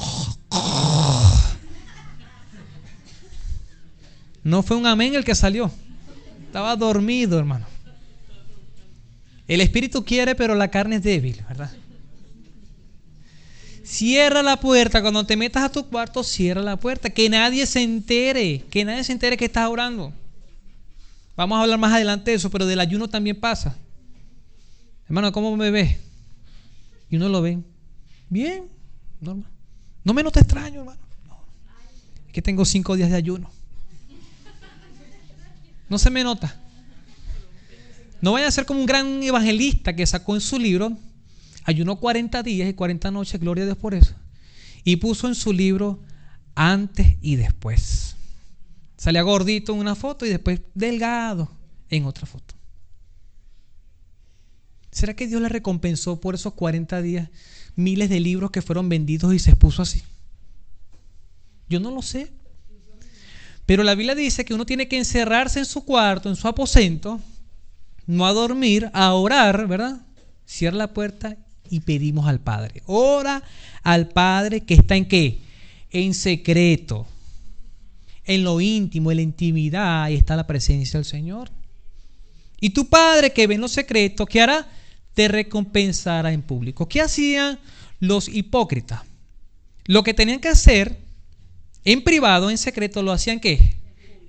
[4.44, 5.70] No fue un amén el que salió.
[6.44, 7.66] Estaba dormido, hermano.
[9.48, 11.70] El espíritu quiere, pero la carne es débil, ¿verdad?
[13.84, 15.02] Cierra la puerta.
[15.02, 17.10] Cuando te metas a tu cuarto, cierra la puerta.
[17.10, 18.64] Que nadie se entere.
[18.70, 20.12] Que nadie se entere que estás orando.
[21.36, 23.76] Vamos a hablar más adelante de eso, pero del ayuno también pasa.
[25.06, 25.98] Hermano, ¿cómo me ves?
[27.10, 27.58] Y uno lo ve.
[28.30, 28.64] Bien,
[29.20, 29.50] normal.
[30.02, 31.00] No me note extraño, hermano.
[32.26, 33.50] Es que tengo cinco días de ayuno.
[35.88, 36.58] No se me nota.
[38.22, 40.96] No vaya a ser como un gran evangelista que sacó en su libro
[41.64, 44.14] Ayunó 40 días y 40 noches, gloria a Dios por eso.
[44.84, 46.02] Y puso en su libro
[46.54, 48.16] antes y después.
[48.96, 51.50] Salía gordito en una foto y después delgado
[51.88, 52.54] en otra foto.
[54.90, 57.28] ¿Será que Dios le recompensó por esos 40 días
[57.74, 60.02] miles de libros que fueron vendidos y se expuso así?
[61.68, 62.30] Yo no lo sé.
[63.66, 67.20] Pero la Biblia dice que uno tiene que encerrarse en su cuarto, en su aposento,
[68.06, 70.02] no a dormir, a orar, ¿verdad?
[70.44, 71.38] Cierra la puerta
[71.70, 72.82] y pedimos al Padre.
[72.86, 73.42] Ora
[73.82, 75.40] al Padre que está en qué?
[75.90, 77.06] En secreto.
[78.24, 81.50] En lo íntimo, en la intimidad, ahí está la presencia del Señor.
[82.60, 84.66] Y tu Padre que ve en lo secreto, ¿qué hará?
[85.12, 86.88] Te recompensará en público.
[86.88, 87.58] ¿Qué hacían
[88.00, 89.02] los hipócritas?
[89.84, 90.98] Lo que tenían que hacer
[91.84, 93.76] en privado, en secreto, lo hacían qué?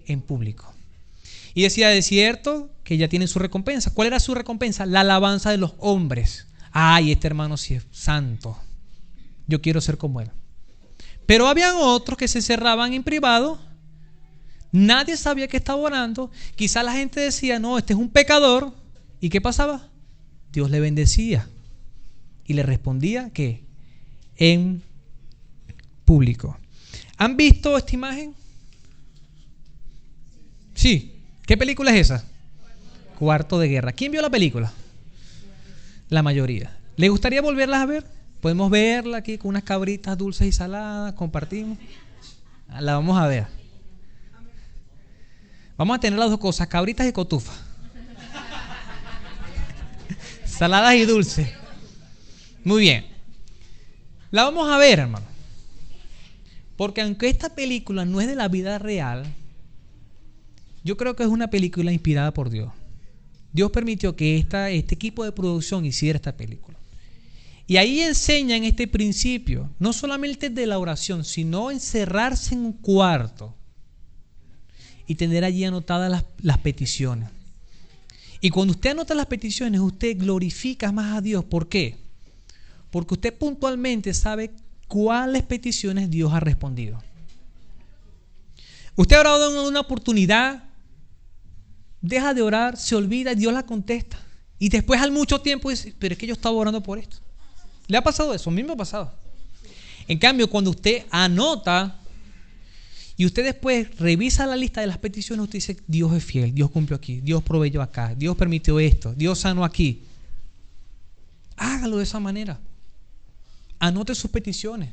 [0.08, 0.74] En público.
[1.54, 3.94] Y decía, de cierto, que ya tienen su recompensa.
[3.94, 4.86] ¿Cuál era su recompensa?
[4.86, 8.58] La alabanza de los hombres ay, este hermano sí es santo,
[9.48, 10.30] yo quiero ser como él.
[11.26, 13.58] Pero habían otros que se cerraban en privado,
[14.74, 18.74] nadie sabía que estaba orando, quizá la gente decía, no, este es un pecador,
[19.22, 19.88] ¿y qué pasaba?
[20.52, 21.48] Dios le bendecía
[22.46, 23.64] y le respondía que
[24.36, 24.84] en
[26.04, 26.58] público.
[27.16, 28.36] ¿Han visto esta imagen?
[30.74, 31.14] Sí.
[31.46, 32.28] ¿Qué película es esa?
[33.18, 33.94] Cuarto de guerra.
[33.94, 34.74] ¿Quién vio la película?
[36.10, 36.78] La mayoría.
[36.98, 38.06] ¿Le gustaría volverlas a ver?
[38.42, 41.78] Podemos verla aquí con unas cabritas dulces y saladas, compartimos.
[42.80, 43.48] La vamos a ver.
[45.78, 47.52] Vamos a tener las dos cosas, cabritas y cotufa.
[50.46, 51.50] Saladas y dulces.
[52.64, 53.06] Muy bien.
[54.32, 55.26] La vamos a ver, hermano.
[56.78, 59.26] Porque aunque esta película no es de la vida real,
[60.84, 62.72] yo creo que es una película inspirada por Dios.
[63.56, 66.78] Dios permitió que este equipo de producción hiciera esta película.
[67.66, 73.56] Y ahí enseñan este principio, no solamente de la oración, sino encerrarse en un cuarto
[75.08, 77.30] y tener allí anotadas las, peticiones.
[78.42, 81.46] Y cuando usted anota las peticiones, usted glorifica más a Dios.
[81.46, 81.96] ¿Por qué?
[82.92, 84.52] Porque usted puntualmente sabe
[84.90, 87.02] cuáles peticiones Dios ha respondido.
[88.98, 90.66] Usted ha orado en una oportunidad,
[92.02, 94.18] deja de orar, se olvida y Dios la contesta.
[94.60, 97.18] Y después al mucho tiempo dice, pero es que yo estaba orando por esto.
[97.88, 98.50] ¿Le ha pasado eso?
[98.50, 99.14] A mí me ha pasado.
[100.08, 102.00] En cambio, cuando usted anota
[103.18, 106.70] y usted después revisa la lista de las peticiones, usted dice, Dios es fiel, Dios
[106.70, 110.04] cumplió aquí, Dios proveyó acá, Dios permitió esto, Dios sanó aquí.
[111.58, 112.60] Hágalo de esa manera.
[113.80, 114.90] Anote sus peticiones.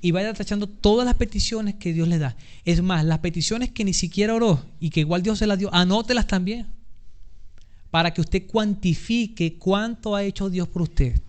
[0.00, 2.36] Y vaya tachando todas las peticiones que Dios le da.
[2.64, 5.72] Es más, las peticiones que ni siquiera oró y que igual Dios se las dio,
[5.74, 6.66] anótelas también.
[7.90, 11.20] Para que usted cuantifique cuánto ha hecho Dios por usted.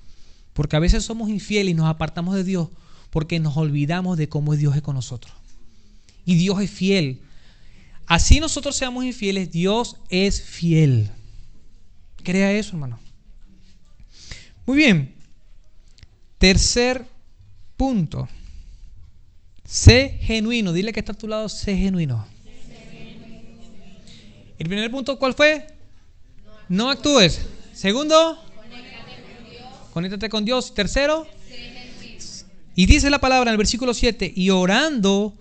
[0.53, 2.69] Porque a veces somos infieles y nos apartamos de Dios
[3.09, 5.33] porque nos olvidamos de cómo Dios es con nosotros.
[6.25, 7.21] Y Dios es fiel.
[8.05, 11.09] Así nosotros seamos infieles, Dios es fiel.
[12.23, 12.99] Crea eso, hermano.
[14.65, 15.15] Muy bien.
[16.37, 17.05] Tercer
[17.75, 18.27] punto.
[19.67, 20.71] Sé genuino.
[20.71, 22.25] Dile que está a tu lado, sé genuino.
[24.57, 25.67] El primer punto, ¿cuál fue?
[26.69, 27.41] No actúes.
[27.73, 28.41] Segundo,
[29.93, 30.73] conéctate con Dios.
[30.73, 31.27] Tercero,
[32.75, 35.33] y dice la palabra en el versículo 7, y orando,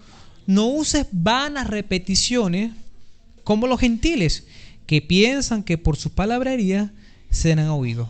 [0.46, 2.72] no uses vanas repeticiones
[3.44, 4.44] como los gentiles,
[4.86, 6.92] que piensan que por su palabrería
[7.30, 8.08] serán oídos.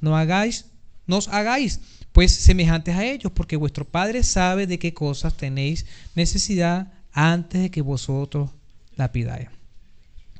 [0.00, 0.64] No hagáis,
[1.06, 1.80] no os hagáis
[2.18, 7.70] pues semejantes a ellos, porque vuestro Padre sabe de qué cosas tenéis necesidad antes de
[7.70, 8.50] que vosotros
[8.96, 9.46] la pidáis.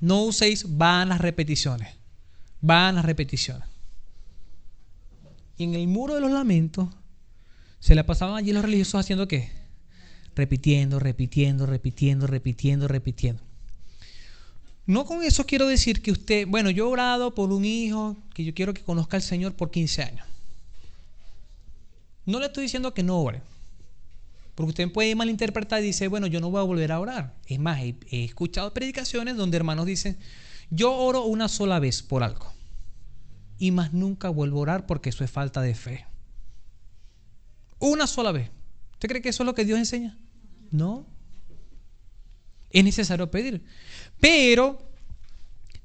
[0.01, 1.95] No uséis vanas repeticiones,
[2.61, 3.69] vanas repeticiones.
[5.57, 6.89] Y en el muro de los lamentos
[7.79, 9.53] se le pasaban allí los religiosos haciendo qué?
[10.35, 13.41] Repitiendo, repitiendo, repitiendo, repitiendo, repitiendo.
[14.85, 18.43] No con eso quiero decir que usted, bueno, yo he orado por un hijo que
[18.43, 20.29] yo quiero que conozca al Señor por 15 años.
[22.29, 23.41] No le estoy diciendo que no ore.
[24.55, 27.35] Porque usted puede malinterpretar y dice, bueno, yo no voy a volver a orar.
[27.47, 30.19] Es más, he, he escuchado predicaciones donde hermanos dicen,
[30.69, 32.53] yo oro una sola vez por algo
[33.59, 36.05] y más nunca vuelvo a orar porque eso es falta de fe.
[37.79, 38.51] Una sola vez.
[38.93, 40.19] ¿Usted cree que eso es lo que Dios enseña?
[40.71, 41.07] No.
[42.69, 43.65] Es necesario pedir.
[44.21, 44.83] Pero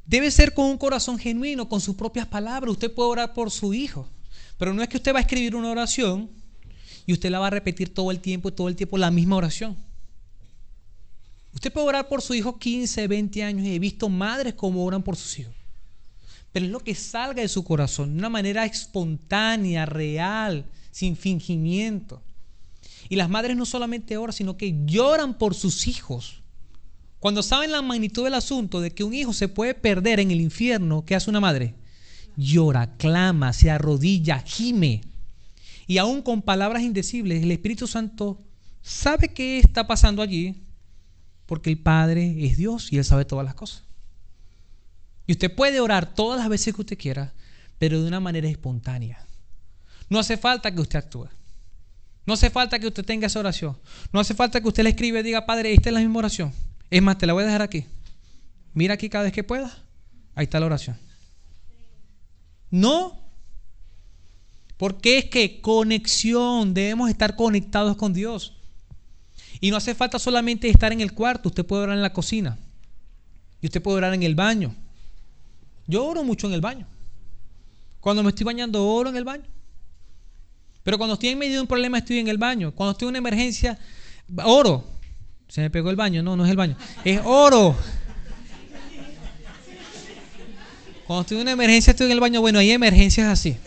[0.06, 2.74] debe ser con un corazón genuino, con sus propias palabras.
[2.74, 4.10] Usted puede orar por su hijo.
[4.58, 6.30] Pero no es que usted va a escribir una oración
[7.06, 9.78] y usted la va a repetir todo el tiempo todo el tiempo la misma oración.
[11.54, 15.04] Usted puede orar por su hijo 15, 20 años y he visto madres como oran
[15.04, 15.54] por sus hijos
[16.54, 22.22] pero es lo que salga de su corazón, de una manera espontánea, real, sin fingimiento.
[23.10, 26.42] Y las madres no solamente oran, sino que lloran por sus hijos.
[27.20, 30.42] Cuando saben la magnitud del asunto de que un hijo se puede perder en el
[30.42, 31.74] infierno, ¿qué hace una madre?
[32.36, 35.02] Llora, clama, se arrodilla, gime.
[35.88, 38.42] Y aún con palabras indecibles, el Espíritu Santo
[38.82, 40.64] sabe qué está pasando allí,
[41.46, 43.84] porque el Padre es Dios y Él sabe todas las cosas.
[45.26, 47.34] Y usted puede orar todas las veces que usted quiera,
[47.78, 49.26] pero de una manera espontánea.
[50.10, 51.28] No hace falta que usted actúe.
[52.26, 53.78] No hace falta que usted tenga esa oración.
[54.12, 56.54] No hace falta que usted le escriba y diga, Padre, esta es la misma oración.
[56.90, 57.86] Es más, te la voy a dejar aquí.
[58.74, 59.78] Mira aquí cada vez que pueda.
[60.36, 60.98] Ahí está la oración.
[62.74, 63.20] No.
[64.78, 68.54] Porque es que conexión, debemos estar conectados con Dios.
[69.62, 72.58] Y no hace falta solamente estar en el cuarto, usted puede orar en la cocina.
[73.62, 74.74] Y usted puede orar en el baño.
[75.86, 76.88] Yo oro mucho en el baño.
[78.00, 79.46] Cuando me estoy bañando, oro en el baño.
[80.82, 82.72] Pero cuando estoy en medio de un problema, estoy en el baño.
[82.72, 83.78] Cuando estoy en una emergencia,
[84.44, 84.84] oro.
[85.48, 86.24] Se me pegó el baño.
[86.24, 86.76] No, no es el baño.
[87.06, 87.76] Es oro.
[91.08, 92.42] Cuando estoy en una emergencia, estoy en el baño.
[92.42, 93.58] Bueno, hay emergencias así.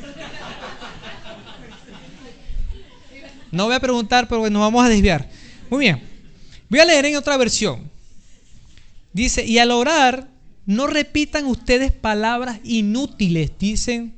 [3.53, 5.29] No voy a preguntar, pero nos vamos a desviar.
[5.70, 6.03] Muy bien.
[6.68, 7.90] Voy a leer en otra versión.
[9.12, 10.29] Dice, y al orar,
[10.66, 14.16] no repitan ustedes palabras inútiles, dicen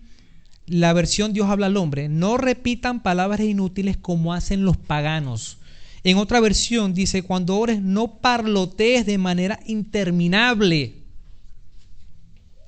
[0.67, 2.09] la versión Dios habla al hombre.
[2.09, 5.59] No repitan palabras inútiles como hacen los paganos.
[6.05, 10.98] En otra versión dice, cuando ores no parlotees de manera interminable.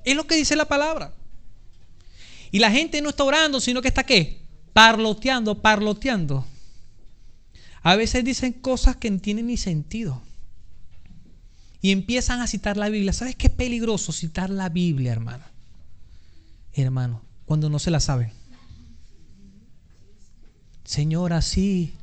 [0.03, 1.13] Es lo que dice la palabra.
[2.51, 4.41] Y la gente no está orando, sino que está qué?
[4.73, 6.45] Parloteando, parloteando.
[7.81, 10.21] A veces dicen cosas que no tienen ni sentido
[11.81, 13.13] y empiezan a citar la Biblia.
[13.13, 15.43] ¿Sabes qué peligroso citar la Biblia, hermano?
[16.73, 18.31] Hermano, cuando no se la saben.
[20.83, 21.93] Señor, así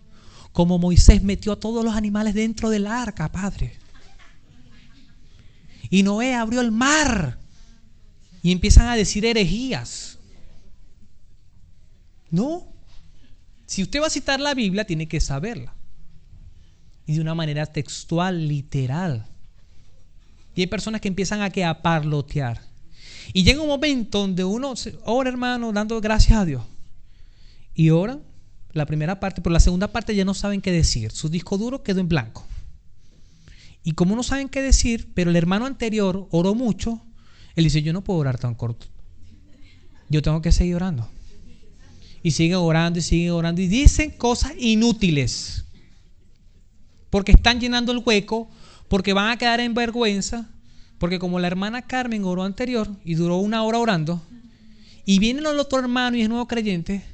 [0.52, 3.76] como Moisés metió a todos los animales dentro del arca, Padre.
[5.90, 7.38] Y Noé abrió el mar.
[8.42, 10.18] Y empiezan a decir herejías.
[12.30, 12.66] No.
[13.66, 15.74] Si usted va a citar la Biblia, tiene que saberla.
[17.06, 19.26] Y de una manera textual, literal.
[20.54, 22.60] Y hay personas que empiezan a que a parlotear.
[23.32, 24.74] Y llega un momento donde uno
[25.04, 26.62] ora, hermano, dando gracias a Dios.
[27.74, 28.18] Y ora
[28.72, 31.10] la primera parte, pero la segunda parte ya no saben qué decir.
[31.10, 32.46] Su disco duro quedó en blanco.
[33.82, 37.02] Y como no saben qué decir, pero el hermano anterior oró mucho,
[37.58, 38.86] él dice, yo no puedo orar tan corto.
[40.08, 41.08] Yo tengo que seguir orando.
[42.22, 43.60] Y siguen orando y siguen orando.
[43.60, 45.64] Y dicen cosas inútiles.
[47.10, 48.48] Porque están llenando el hueco,
[48.86, 50.48] porque van a quedar en vergüenza,
[51.00, 54.22] porque como la hermana Carmen oró anterior y duró una hora orando,
[55.04, 57.04] y viene el otro hermano y es nuevo creyente,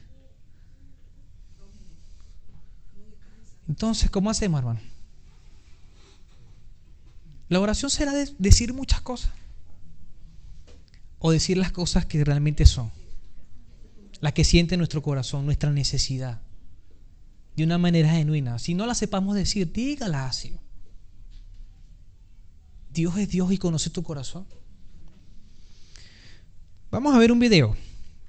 [3.66, 4.80] entonces, ¿cómo hacemos, hermano?
[7.48, 9.32] La oración será decir muchas cosas.
[11.26, 12.90] O decir las cosas que realmente son.
[14.20, 16.42] Las que siente nuestro corazón, nuestra necesidad.
[17.56, 18.58] De una manera genuina.
[18.58, 20.58] Si no la sepamos decir, dígala así.
[22.92, 24.44] Dios es Dios y conoce tu corazón.
[26.90, 27.74] Vamos a ver un video.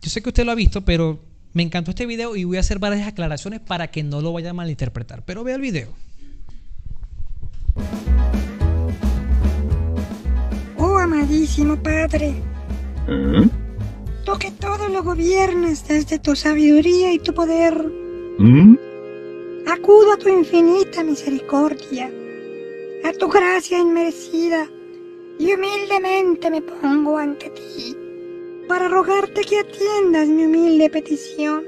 [0.01, 1.19] Yo sé que usted lo ha visto, pero
[1.51, 4.51] me encantó este video y voy a hacer varias aclaraciones para que no lo vaya
[4.51, 5.25] a malinterpretar.
[5.25, 5.93] Pero vea el video.
[10.77, 12.54] Oh, amadísimo Padre.
[13.07, 13.47] ¿Eh?
[14.25, 17.91] Tú que todo lo gobiernas desde tu sabiduría y tu poder.
[18.37, 18.75] ¿Mm?
[19.67, 22.11] Acudo a tu infinita misericordia
[23.05, 24.67] a tu gracia inmerecida,
[25.37, 27.95] y humildemente me pongo ante ti
[28.67, 31.63] para rogarte que atiendas mi humilde petición.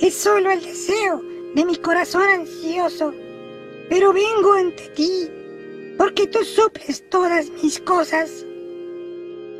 [0.00, 1.22] Es solo el deseo
[1.54, 3.14] de mi corazón ansioso,
[3.88, 5.30] pero vengo ante ti
[5.96, 8.44] porque tú suples todas mis cosas.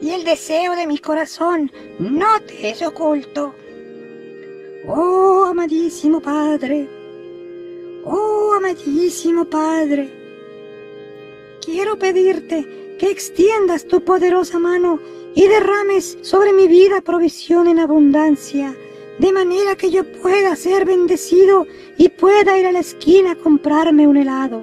[0.00, 3.54] Y el deseo de mi corazón no te es oculto.
[4.86, 6.88] Oh, amadísimo Padre,
[8.04, 10.08] oh, amadísimo Padre,
[11.60, 14.98] quiero pedirte que extiendas tu poderosa mano
[15.34, 18.74] y derrames sobre mi vida provisión en abundancia,
[19.18, 24.06] de manera que yo pueda ser bendecido y pueda ir a la esquina a comprarme
[24.06, 24.60] un helado.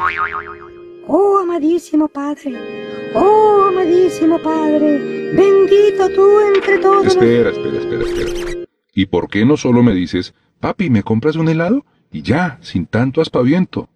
[1.08, 7.08] Oh amadísimo Padre, oh amadísimo Padre, bendito tú entre todos.
[7.08, 8.66] Espera, espera, espera, espera.
[8.94, 11.86] ¿Y por qué no solo me dices, papi, ¿me compras un helado?
[12.12, 13.88] Y ya, sin tanto aspaviento.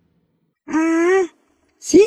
[0.67, 1.23] Ah,
[1.79, 2.05] sí,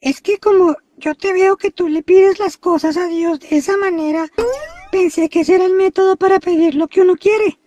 [0.00, 3.58] es que como yo te veo que tú le pides las cosas a Dios de
[3.58, 4.26] esa manera,
[4.90, 7.58] pensé que ese era el método para pedir lo que uno quiere.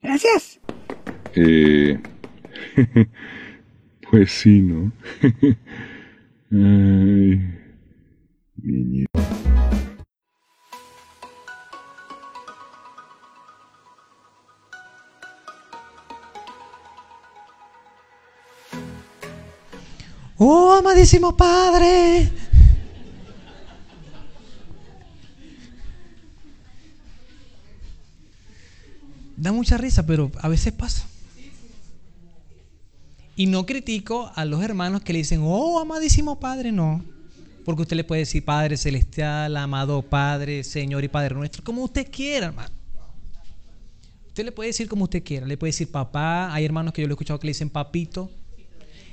[0.00, 0.60] Gracias.
[1.34, 2.00] Eh...
[4.14, 4.92] pues sí, ¿no?
[6.52, 7.40] Ay.
[20.36, 22.30] Oh, amadísimo Padre.
[29.36, 31.04] Da mucha risa, pero a veces pasa.
[33.36, 37.04] Y no critico a los hermanos que le dicen, oh, amadísimo Padre, no.
[37.64, 42.08] Porque usted le puede decir Padre Celestial, amado Padre, Señor y Padre nuestro, como usted
[42.10, 42.74] quiera, hermano.
[44.28, 46.52] Usted le puede decir como usted quiera, le puede decir papá.
[46.52, 48.30] Hay hermanos que yo lo he escuchado que le dicen papito.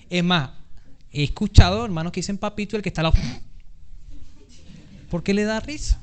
[0.10, 0.50] Es más,
[1.12, 3.18] he escuchado hermanos que dicen papito el que está al lado.
[5.12, 6.02] ¿Por qué le da risa?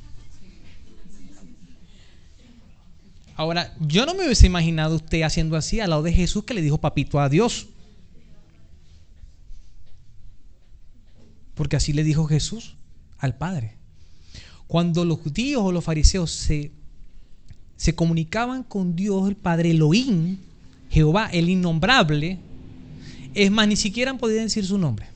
[3.35, 6.63] Ahora, yo no me hubiese imaginado usted haciendo así al lado de Jesús que le
[6.63, 7.69] dijo papito a Dios.
[11.59, 12.77] Porque así le dijo Jesús
[13.19, 13.75] al Padre.
[14.69, 16.71] Cuando los judíos o los fariseos se,
[17.77, 20.39] se comunicaban con Dios, el Padre Elohim,
[20.89, 22.39] Jehová, el innombrable,
[23.35, 25.09] es más, ni siquiera podían decir su nombre.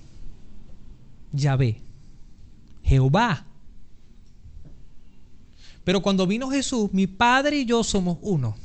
[1.32, 1.80] Yahvé,
[2.82, 3.46] Jehová.
[5.84, 8.56] Pero cuando vino Jesús, mi Padre y yo somos uno.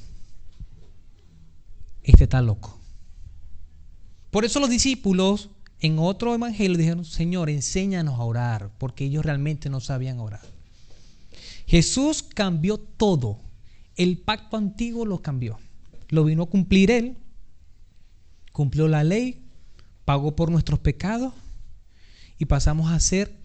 [2.02, 2.76] Este está loco.
[4.32, 9.70] Por eso los discípulos en otro evangelio dijeron, Señor, enséñanos a orar, porque ellos realmente
[9.70, 10.42] no sabían orar.
[11.68, 13.40] Jesús cambió todo.
[13.96, 15.60] El pacto antiguo lo cambió.
[16.10, 17.18] Lo vino a cumplir Él.
[18.52, 19.46] Cumplió la ley,
[20.06, 21.34] pagó por nuestros pecados
[22.40, 23.36] y pasamos a ser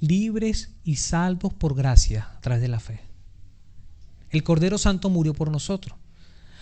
[0.00, 3.00] libres y salvos por gracia a través de la fe.
[4.30, 5.96] El Cordero Santo murió por nosotros.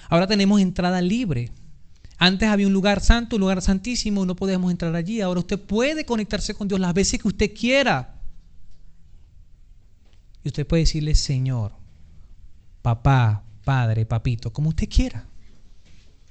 [0.09, 1.51] Ahora tenemos entrada libre.
[2.23, 5.23] Antes había un lugar santo, un lugar santísimo, no podíamos entrar allí.
[5.23, 8.15] Ahora usted puede conectarse con Dios las veces que usted quiera.
[10.45, 11.73] Y usted puede decirle Señor,
[12.83, 15.25] papá, padre, papito, como usted quiera.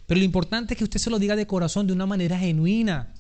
[0.06, 3.12] Pero lo importante es que usted se lo diga de corazón, de una manera genuina.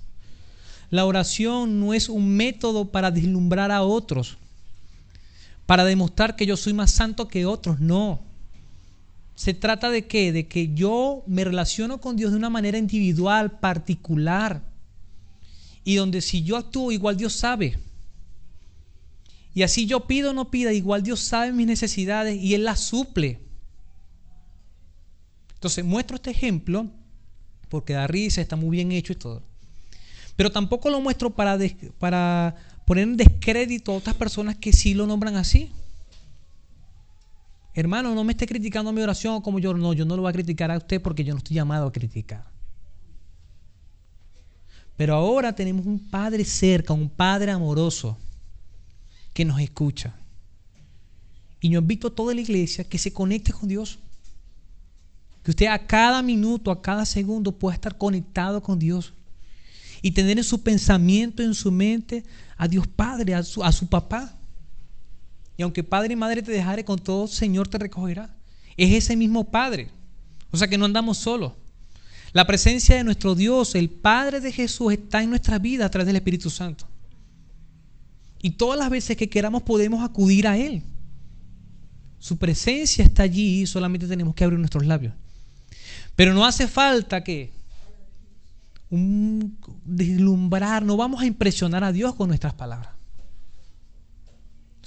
[0.92, 4.38] La oración no es un método para deslumbrar a otros,
[5.66, 8.29] para demostrar que yo soy más santo que otros, no.
[9.40, 10.34] Se trata de qué?
[10.34, 14.64] De que yo me relaciono con Dios de una manera individual, particular.
[15.86, 17.80] Y donde si yo actúo, igual Dios sabe.
[19.54, 22.82] Y así yo pido o no pida, igual Dios sabe mis necesidades y Él las
[22.82, 23.40] suple.
[25.54, 26.88] Entonces muestro este ejemplo
[27.70, 29.42] porque da risa, está muy bien hecho y todo.
[30.36, 31.58] Pero tampoco lo muestro para,
[31.98, 35.72] para poner en descrédito a otras personas que sí lo nombran así.
[37.80, 40.34] Hermano, no me esté criticando mi oración como yo no, yo no lo voy a
[40.34, 42.46] criticar a usted porque yo no estoy llamado a criticar.
[44.98, 48.18] Pero ahora tenemos un Padre cerca, un Padre amoroso
[49.34, 50.14] que nos escucha.
[51.62, 54.00] Y yo invito a toda la iglesia que se conecte con Dios.
[55.44, 59.14] Que usted a cada minuto, a cada segundo pueda estar conectado con Dios.
[60.02, 62.26] Y tener en su pensamiento, en su mente,
[62.58, 64.38] a Dios Padre, a su, a su papá.
[65.60, 68.34] Y aunque padre y madre te dejare con todo, Señor te recogerá.
[68.78, 69.90] Es ese mismo Padre.
[70.52, 71.52] O sea que no andamos solos.
[72.32, 76.08] La presencia de nuestro Dios, el Padre de Jesús, está en nuestra vida a través
[76.08, 76.88] del Espíritu Santo.
[78.42, 80.82] Y todas las veces que queramos podemos acudir a Él.
[82.20, 85.14] Su presencia está allí y solamente tenemos que abrir nuestros labios.
[86.16, 87.52] Pero no hace falta que
[89.84, 92.99] deslumbrar, no vamos a impresionar a Dios con nuestras palabras.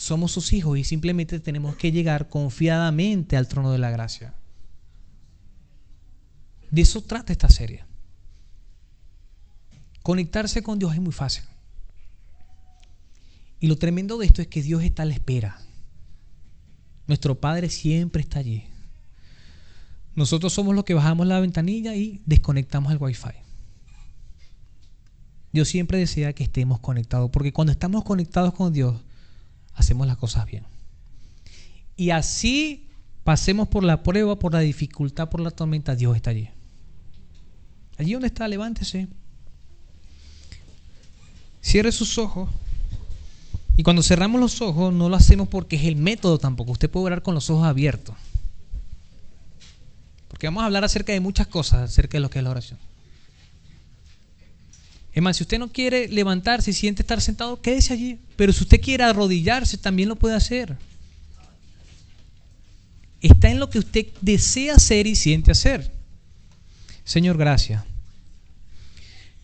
[0.03, 4.35] Somos sus hijos y simplemente tenemos que llegar confiadamente al trono de la gracia.
[6.73, 7.85] De eso trata esta serie.
[10.03, 11.45] Conectarse con Dios es muy fácil.
[13.61, 15.61] Y lo tremendo de esto es que Dios está a la espera.
[17.07, 18.65] Nuestro Padre siempre está allí.
[20.17, 23.37] Nosotros somos los que bajamos la ventanilla y desconectamos el Wi-Fi.
[25.53, 28.97] Dios siempre desea que estemos conectados, porque cuando estamos conectados con Dios,
[29.75, 30.65] hacemos las cosas bien.
[31.97, 32.89] Y así
[33.25, 36.49] pasemos por la prueba, por la dificultad, por la tormenta, Dios está allí.
[37.99, 39.09] Allí donde está, levántese.
[41.61, 42.51] Cierre sus ojos.
[43.77, 46.73] Y cuando cerramos los ojos, no lo hacemos porque es el método tampoco.
[46.73, 48.17] Usted puede orar con los ojos abiertos.
[50.29, 52.79] Porque vamos a hablar acerca de muchas cosas, acerca de lo que es la oración.
[55.15, 58.19] Es más, si usted no quiere levantarse y siente estar sentado, quédese allí.
[58.37, 60.77] Pero si usted quiere arrodillarse, también lo puede hacer.
[63.21, 65.93] Está en lo que usted desea hacer y siente hacer.
[67.05, 67.85] Señor, gracias.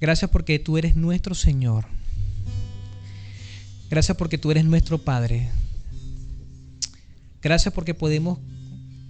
[0.00, 1.86] Gracias porque tú eres nuestro Señor.
[3.90, 5.50] Gracias porque tú eres nuestro Padre.
[7.42, 8.38] Gracias porque podemos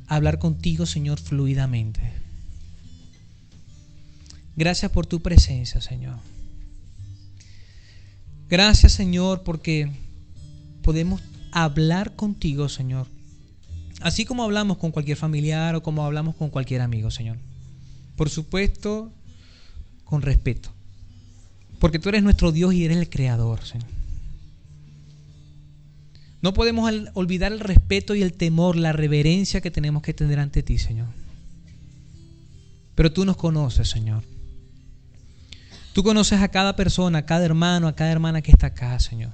[0.06, 2.00] hablar contigo, Señor, fluidamente.
[4.56, 6.18] Gracias por tu presencia, Señor.
[8.48, 9.90] Gracias, Señor, porque
[10.82, 11.20] podemos
[11.52, 13.06] hablar contigo, Señor.
[14.00, 17.36] Así como hablamos con cualquier familiar o como hablamos con cualquier amigo, Señor.
[18.16, 19.12] Por supuesto,
[20.04, 20.70] con respeto.
[21.78, 23.88] Porque tú eres nuestro Dios y eres el creador, Señor.
[26.40, 30.62] No podemos olvidar el respeto y el temor, la reverencia que tenemos que tener ante
[30.62, 31.08] ti, Señor.
[32.94, 34.22] Pero tú nos conoces, Señor.
[35.92, 39.32] Tú conoces a cada persona, a cada hermano, a cada hermana que está acá, Señor.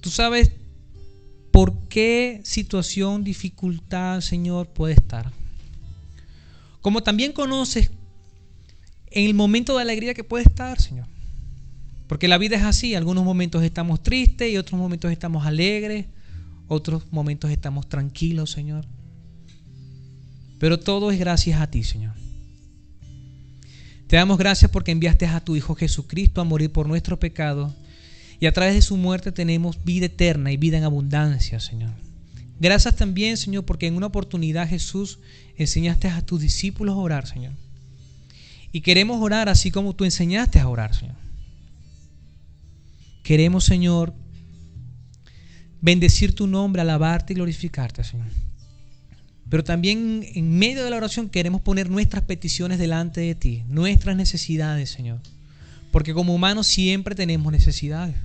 [0.00, 0.52] Tú sabes
[1.50, 5.30] por qué situación, dificultad, Señor, puede estar.
[6.80, 7.90] Como también conoces
[9.10, 11.06] en el momento de alegría que puede estar, Señor.
[12.08, 16.06] Porque la vida es así, algunos momentos estamos tristes y otros momentos estamos alegres,
[16.68, 18.84] otros momentos estamos tranquilos, Señor.
[20.58, 22.21] Pero todo es gracias a ti, Señor.
[24.12, 27.72] Te damos gracias porque enviaste a tu Hijo Jesucristo a morir por nuestros pecados
[28.38, 31.92] y a través de su muerte tenemos vida eterna y vida en abundancia, Señor.
[32.60, 35.18] Gracias también, Señor, porque en una oportunidad Jesús
[35.56, 37.54] enseñaste a tus discípulos a orar, Señor.
[38.70, 41.16] Y queremos orar así como tú enseñaste a orar, Señor.
[43.22, 44.12] Queremos, Señor,
[45.80, 48.26] bendecir tu nombre, alabarte y glorificarte, Señor.
[49.52, 54.16] Pero también en medio de la oración queremos poner nuestras peticiones delante de ti, nuestras
[54.16, 55.20] necesidades, Señor.
[55.90, 58.16] Porque como humanos siempre tenemos necesidades.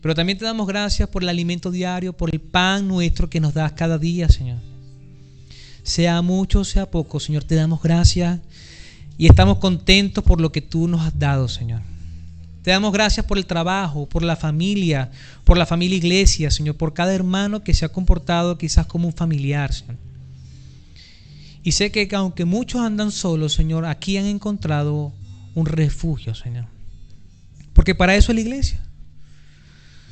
[0.00, 3.52] Pero también te damos gracias por el alimento diario, por el pan nuestro que nos
[3.52, 4.58] das cada día, Señor.
[5.82, 8.38] Sea mucho, sea poco, Señor, te damos gracias
[9.18, 11.82] y estamos contentos por lo que tú nos has dado, Señor.
[12.62, 15.10] Te damos gracias por el trabajo, por la familia,
[15.44, 19.14] por la familia iglesia, Señor, por cada hermano que se ha comportado quizás como un
[19.14, 19.96] familiar, Señor.
[21.62, 25.12] Y sé que aunque muchos andan solos, Señor, aquí han encontrado
[25.54, 26.66] un refugio, Señor.
[27.72, 28.80] Porque para eso es la iglesia.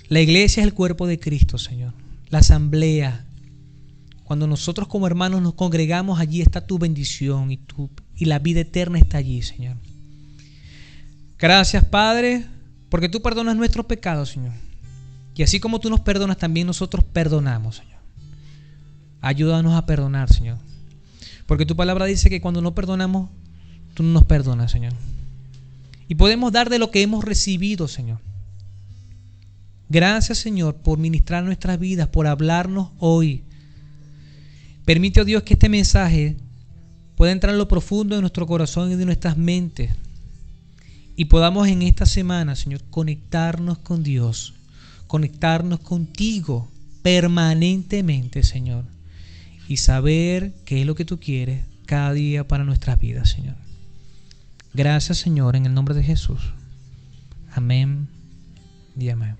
[0.08, 1.92] La iglesia es el cuerpo de Cristo, Señor.
[2.30, 3.24] La asamblea.
[4.24, 8.60] Cuando nosotros como hermanos nos congregamos, allí está tu bendición y, tu, y la vida
[8.60, 9.76] eterna está allí, Señor.
[11.38, 12.46] Gracias, Padre,
[12.88, 14.52] porque tú perdonas nuestros pecados, Señor.
[15.36, 17.98] Y así como tú nos perdonas, también nosotros perdonamos, Señor.
[19.20, 20.58] Ayúdanos a perdonar, Señor.
[21.46, 23.30] Porque tu palabra dice que cuando no perdonamos,
[23.94, 24.92] tú no nos perdonas, Señor.
[26.08, 28.18] Y podemos dar de lo que hemos recibido, Señor.
[29.88, 33.44] Gracias, Señor, por ministrar nuestras vidas, por hablarnos hoy.
[34.84, 36.36] Permite, oh Dios, que este mensaje
[37.14, 39.90] pueda entrar en lo profundo de nuestro corazón y de nuestras mentes.
[41.18, 44.54] Y podamos en esta semana, Señor, conectarnos con Dios,
[45.08, 46.70] conectarnos contigo
[47.02, 48.84] permanentemente, Señor
[49.66, 53.56] y saber qué es lo que tú quieres cada día para nuestras vidas, Señor.
[54.74, 56.52] Gracias, Señor, en el nombre de Jesús.
[57.52, 58.06] Amén
[58.96, 59.37] y amén.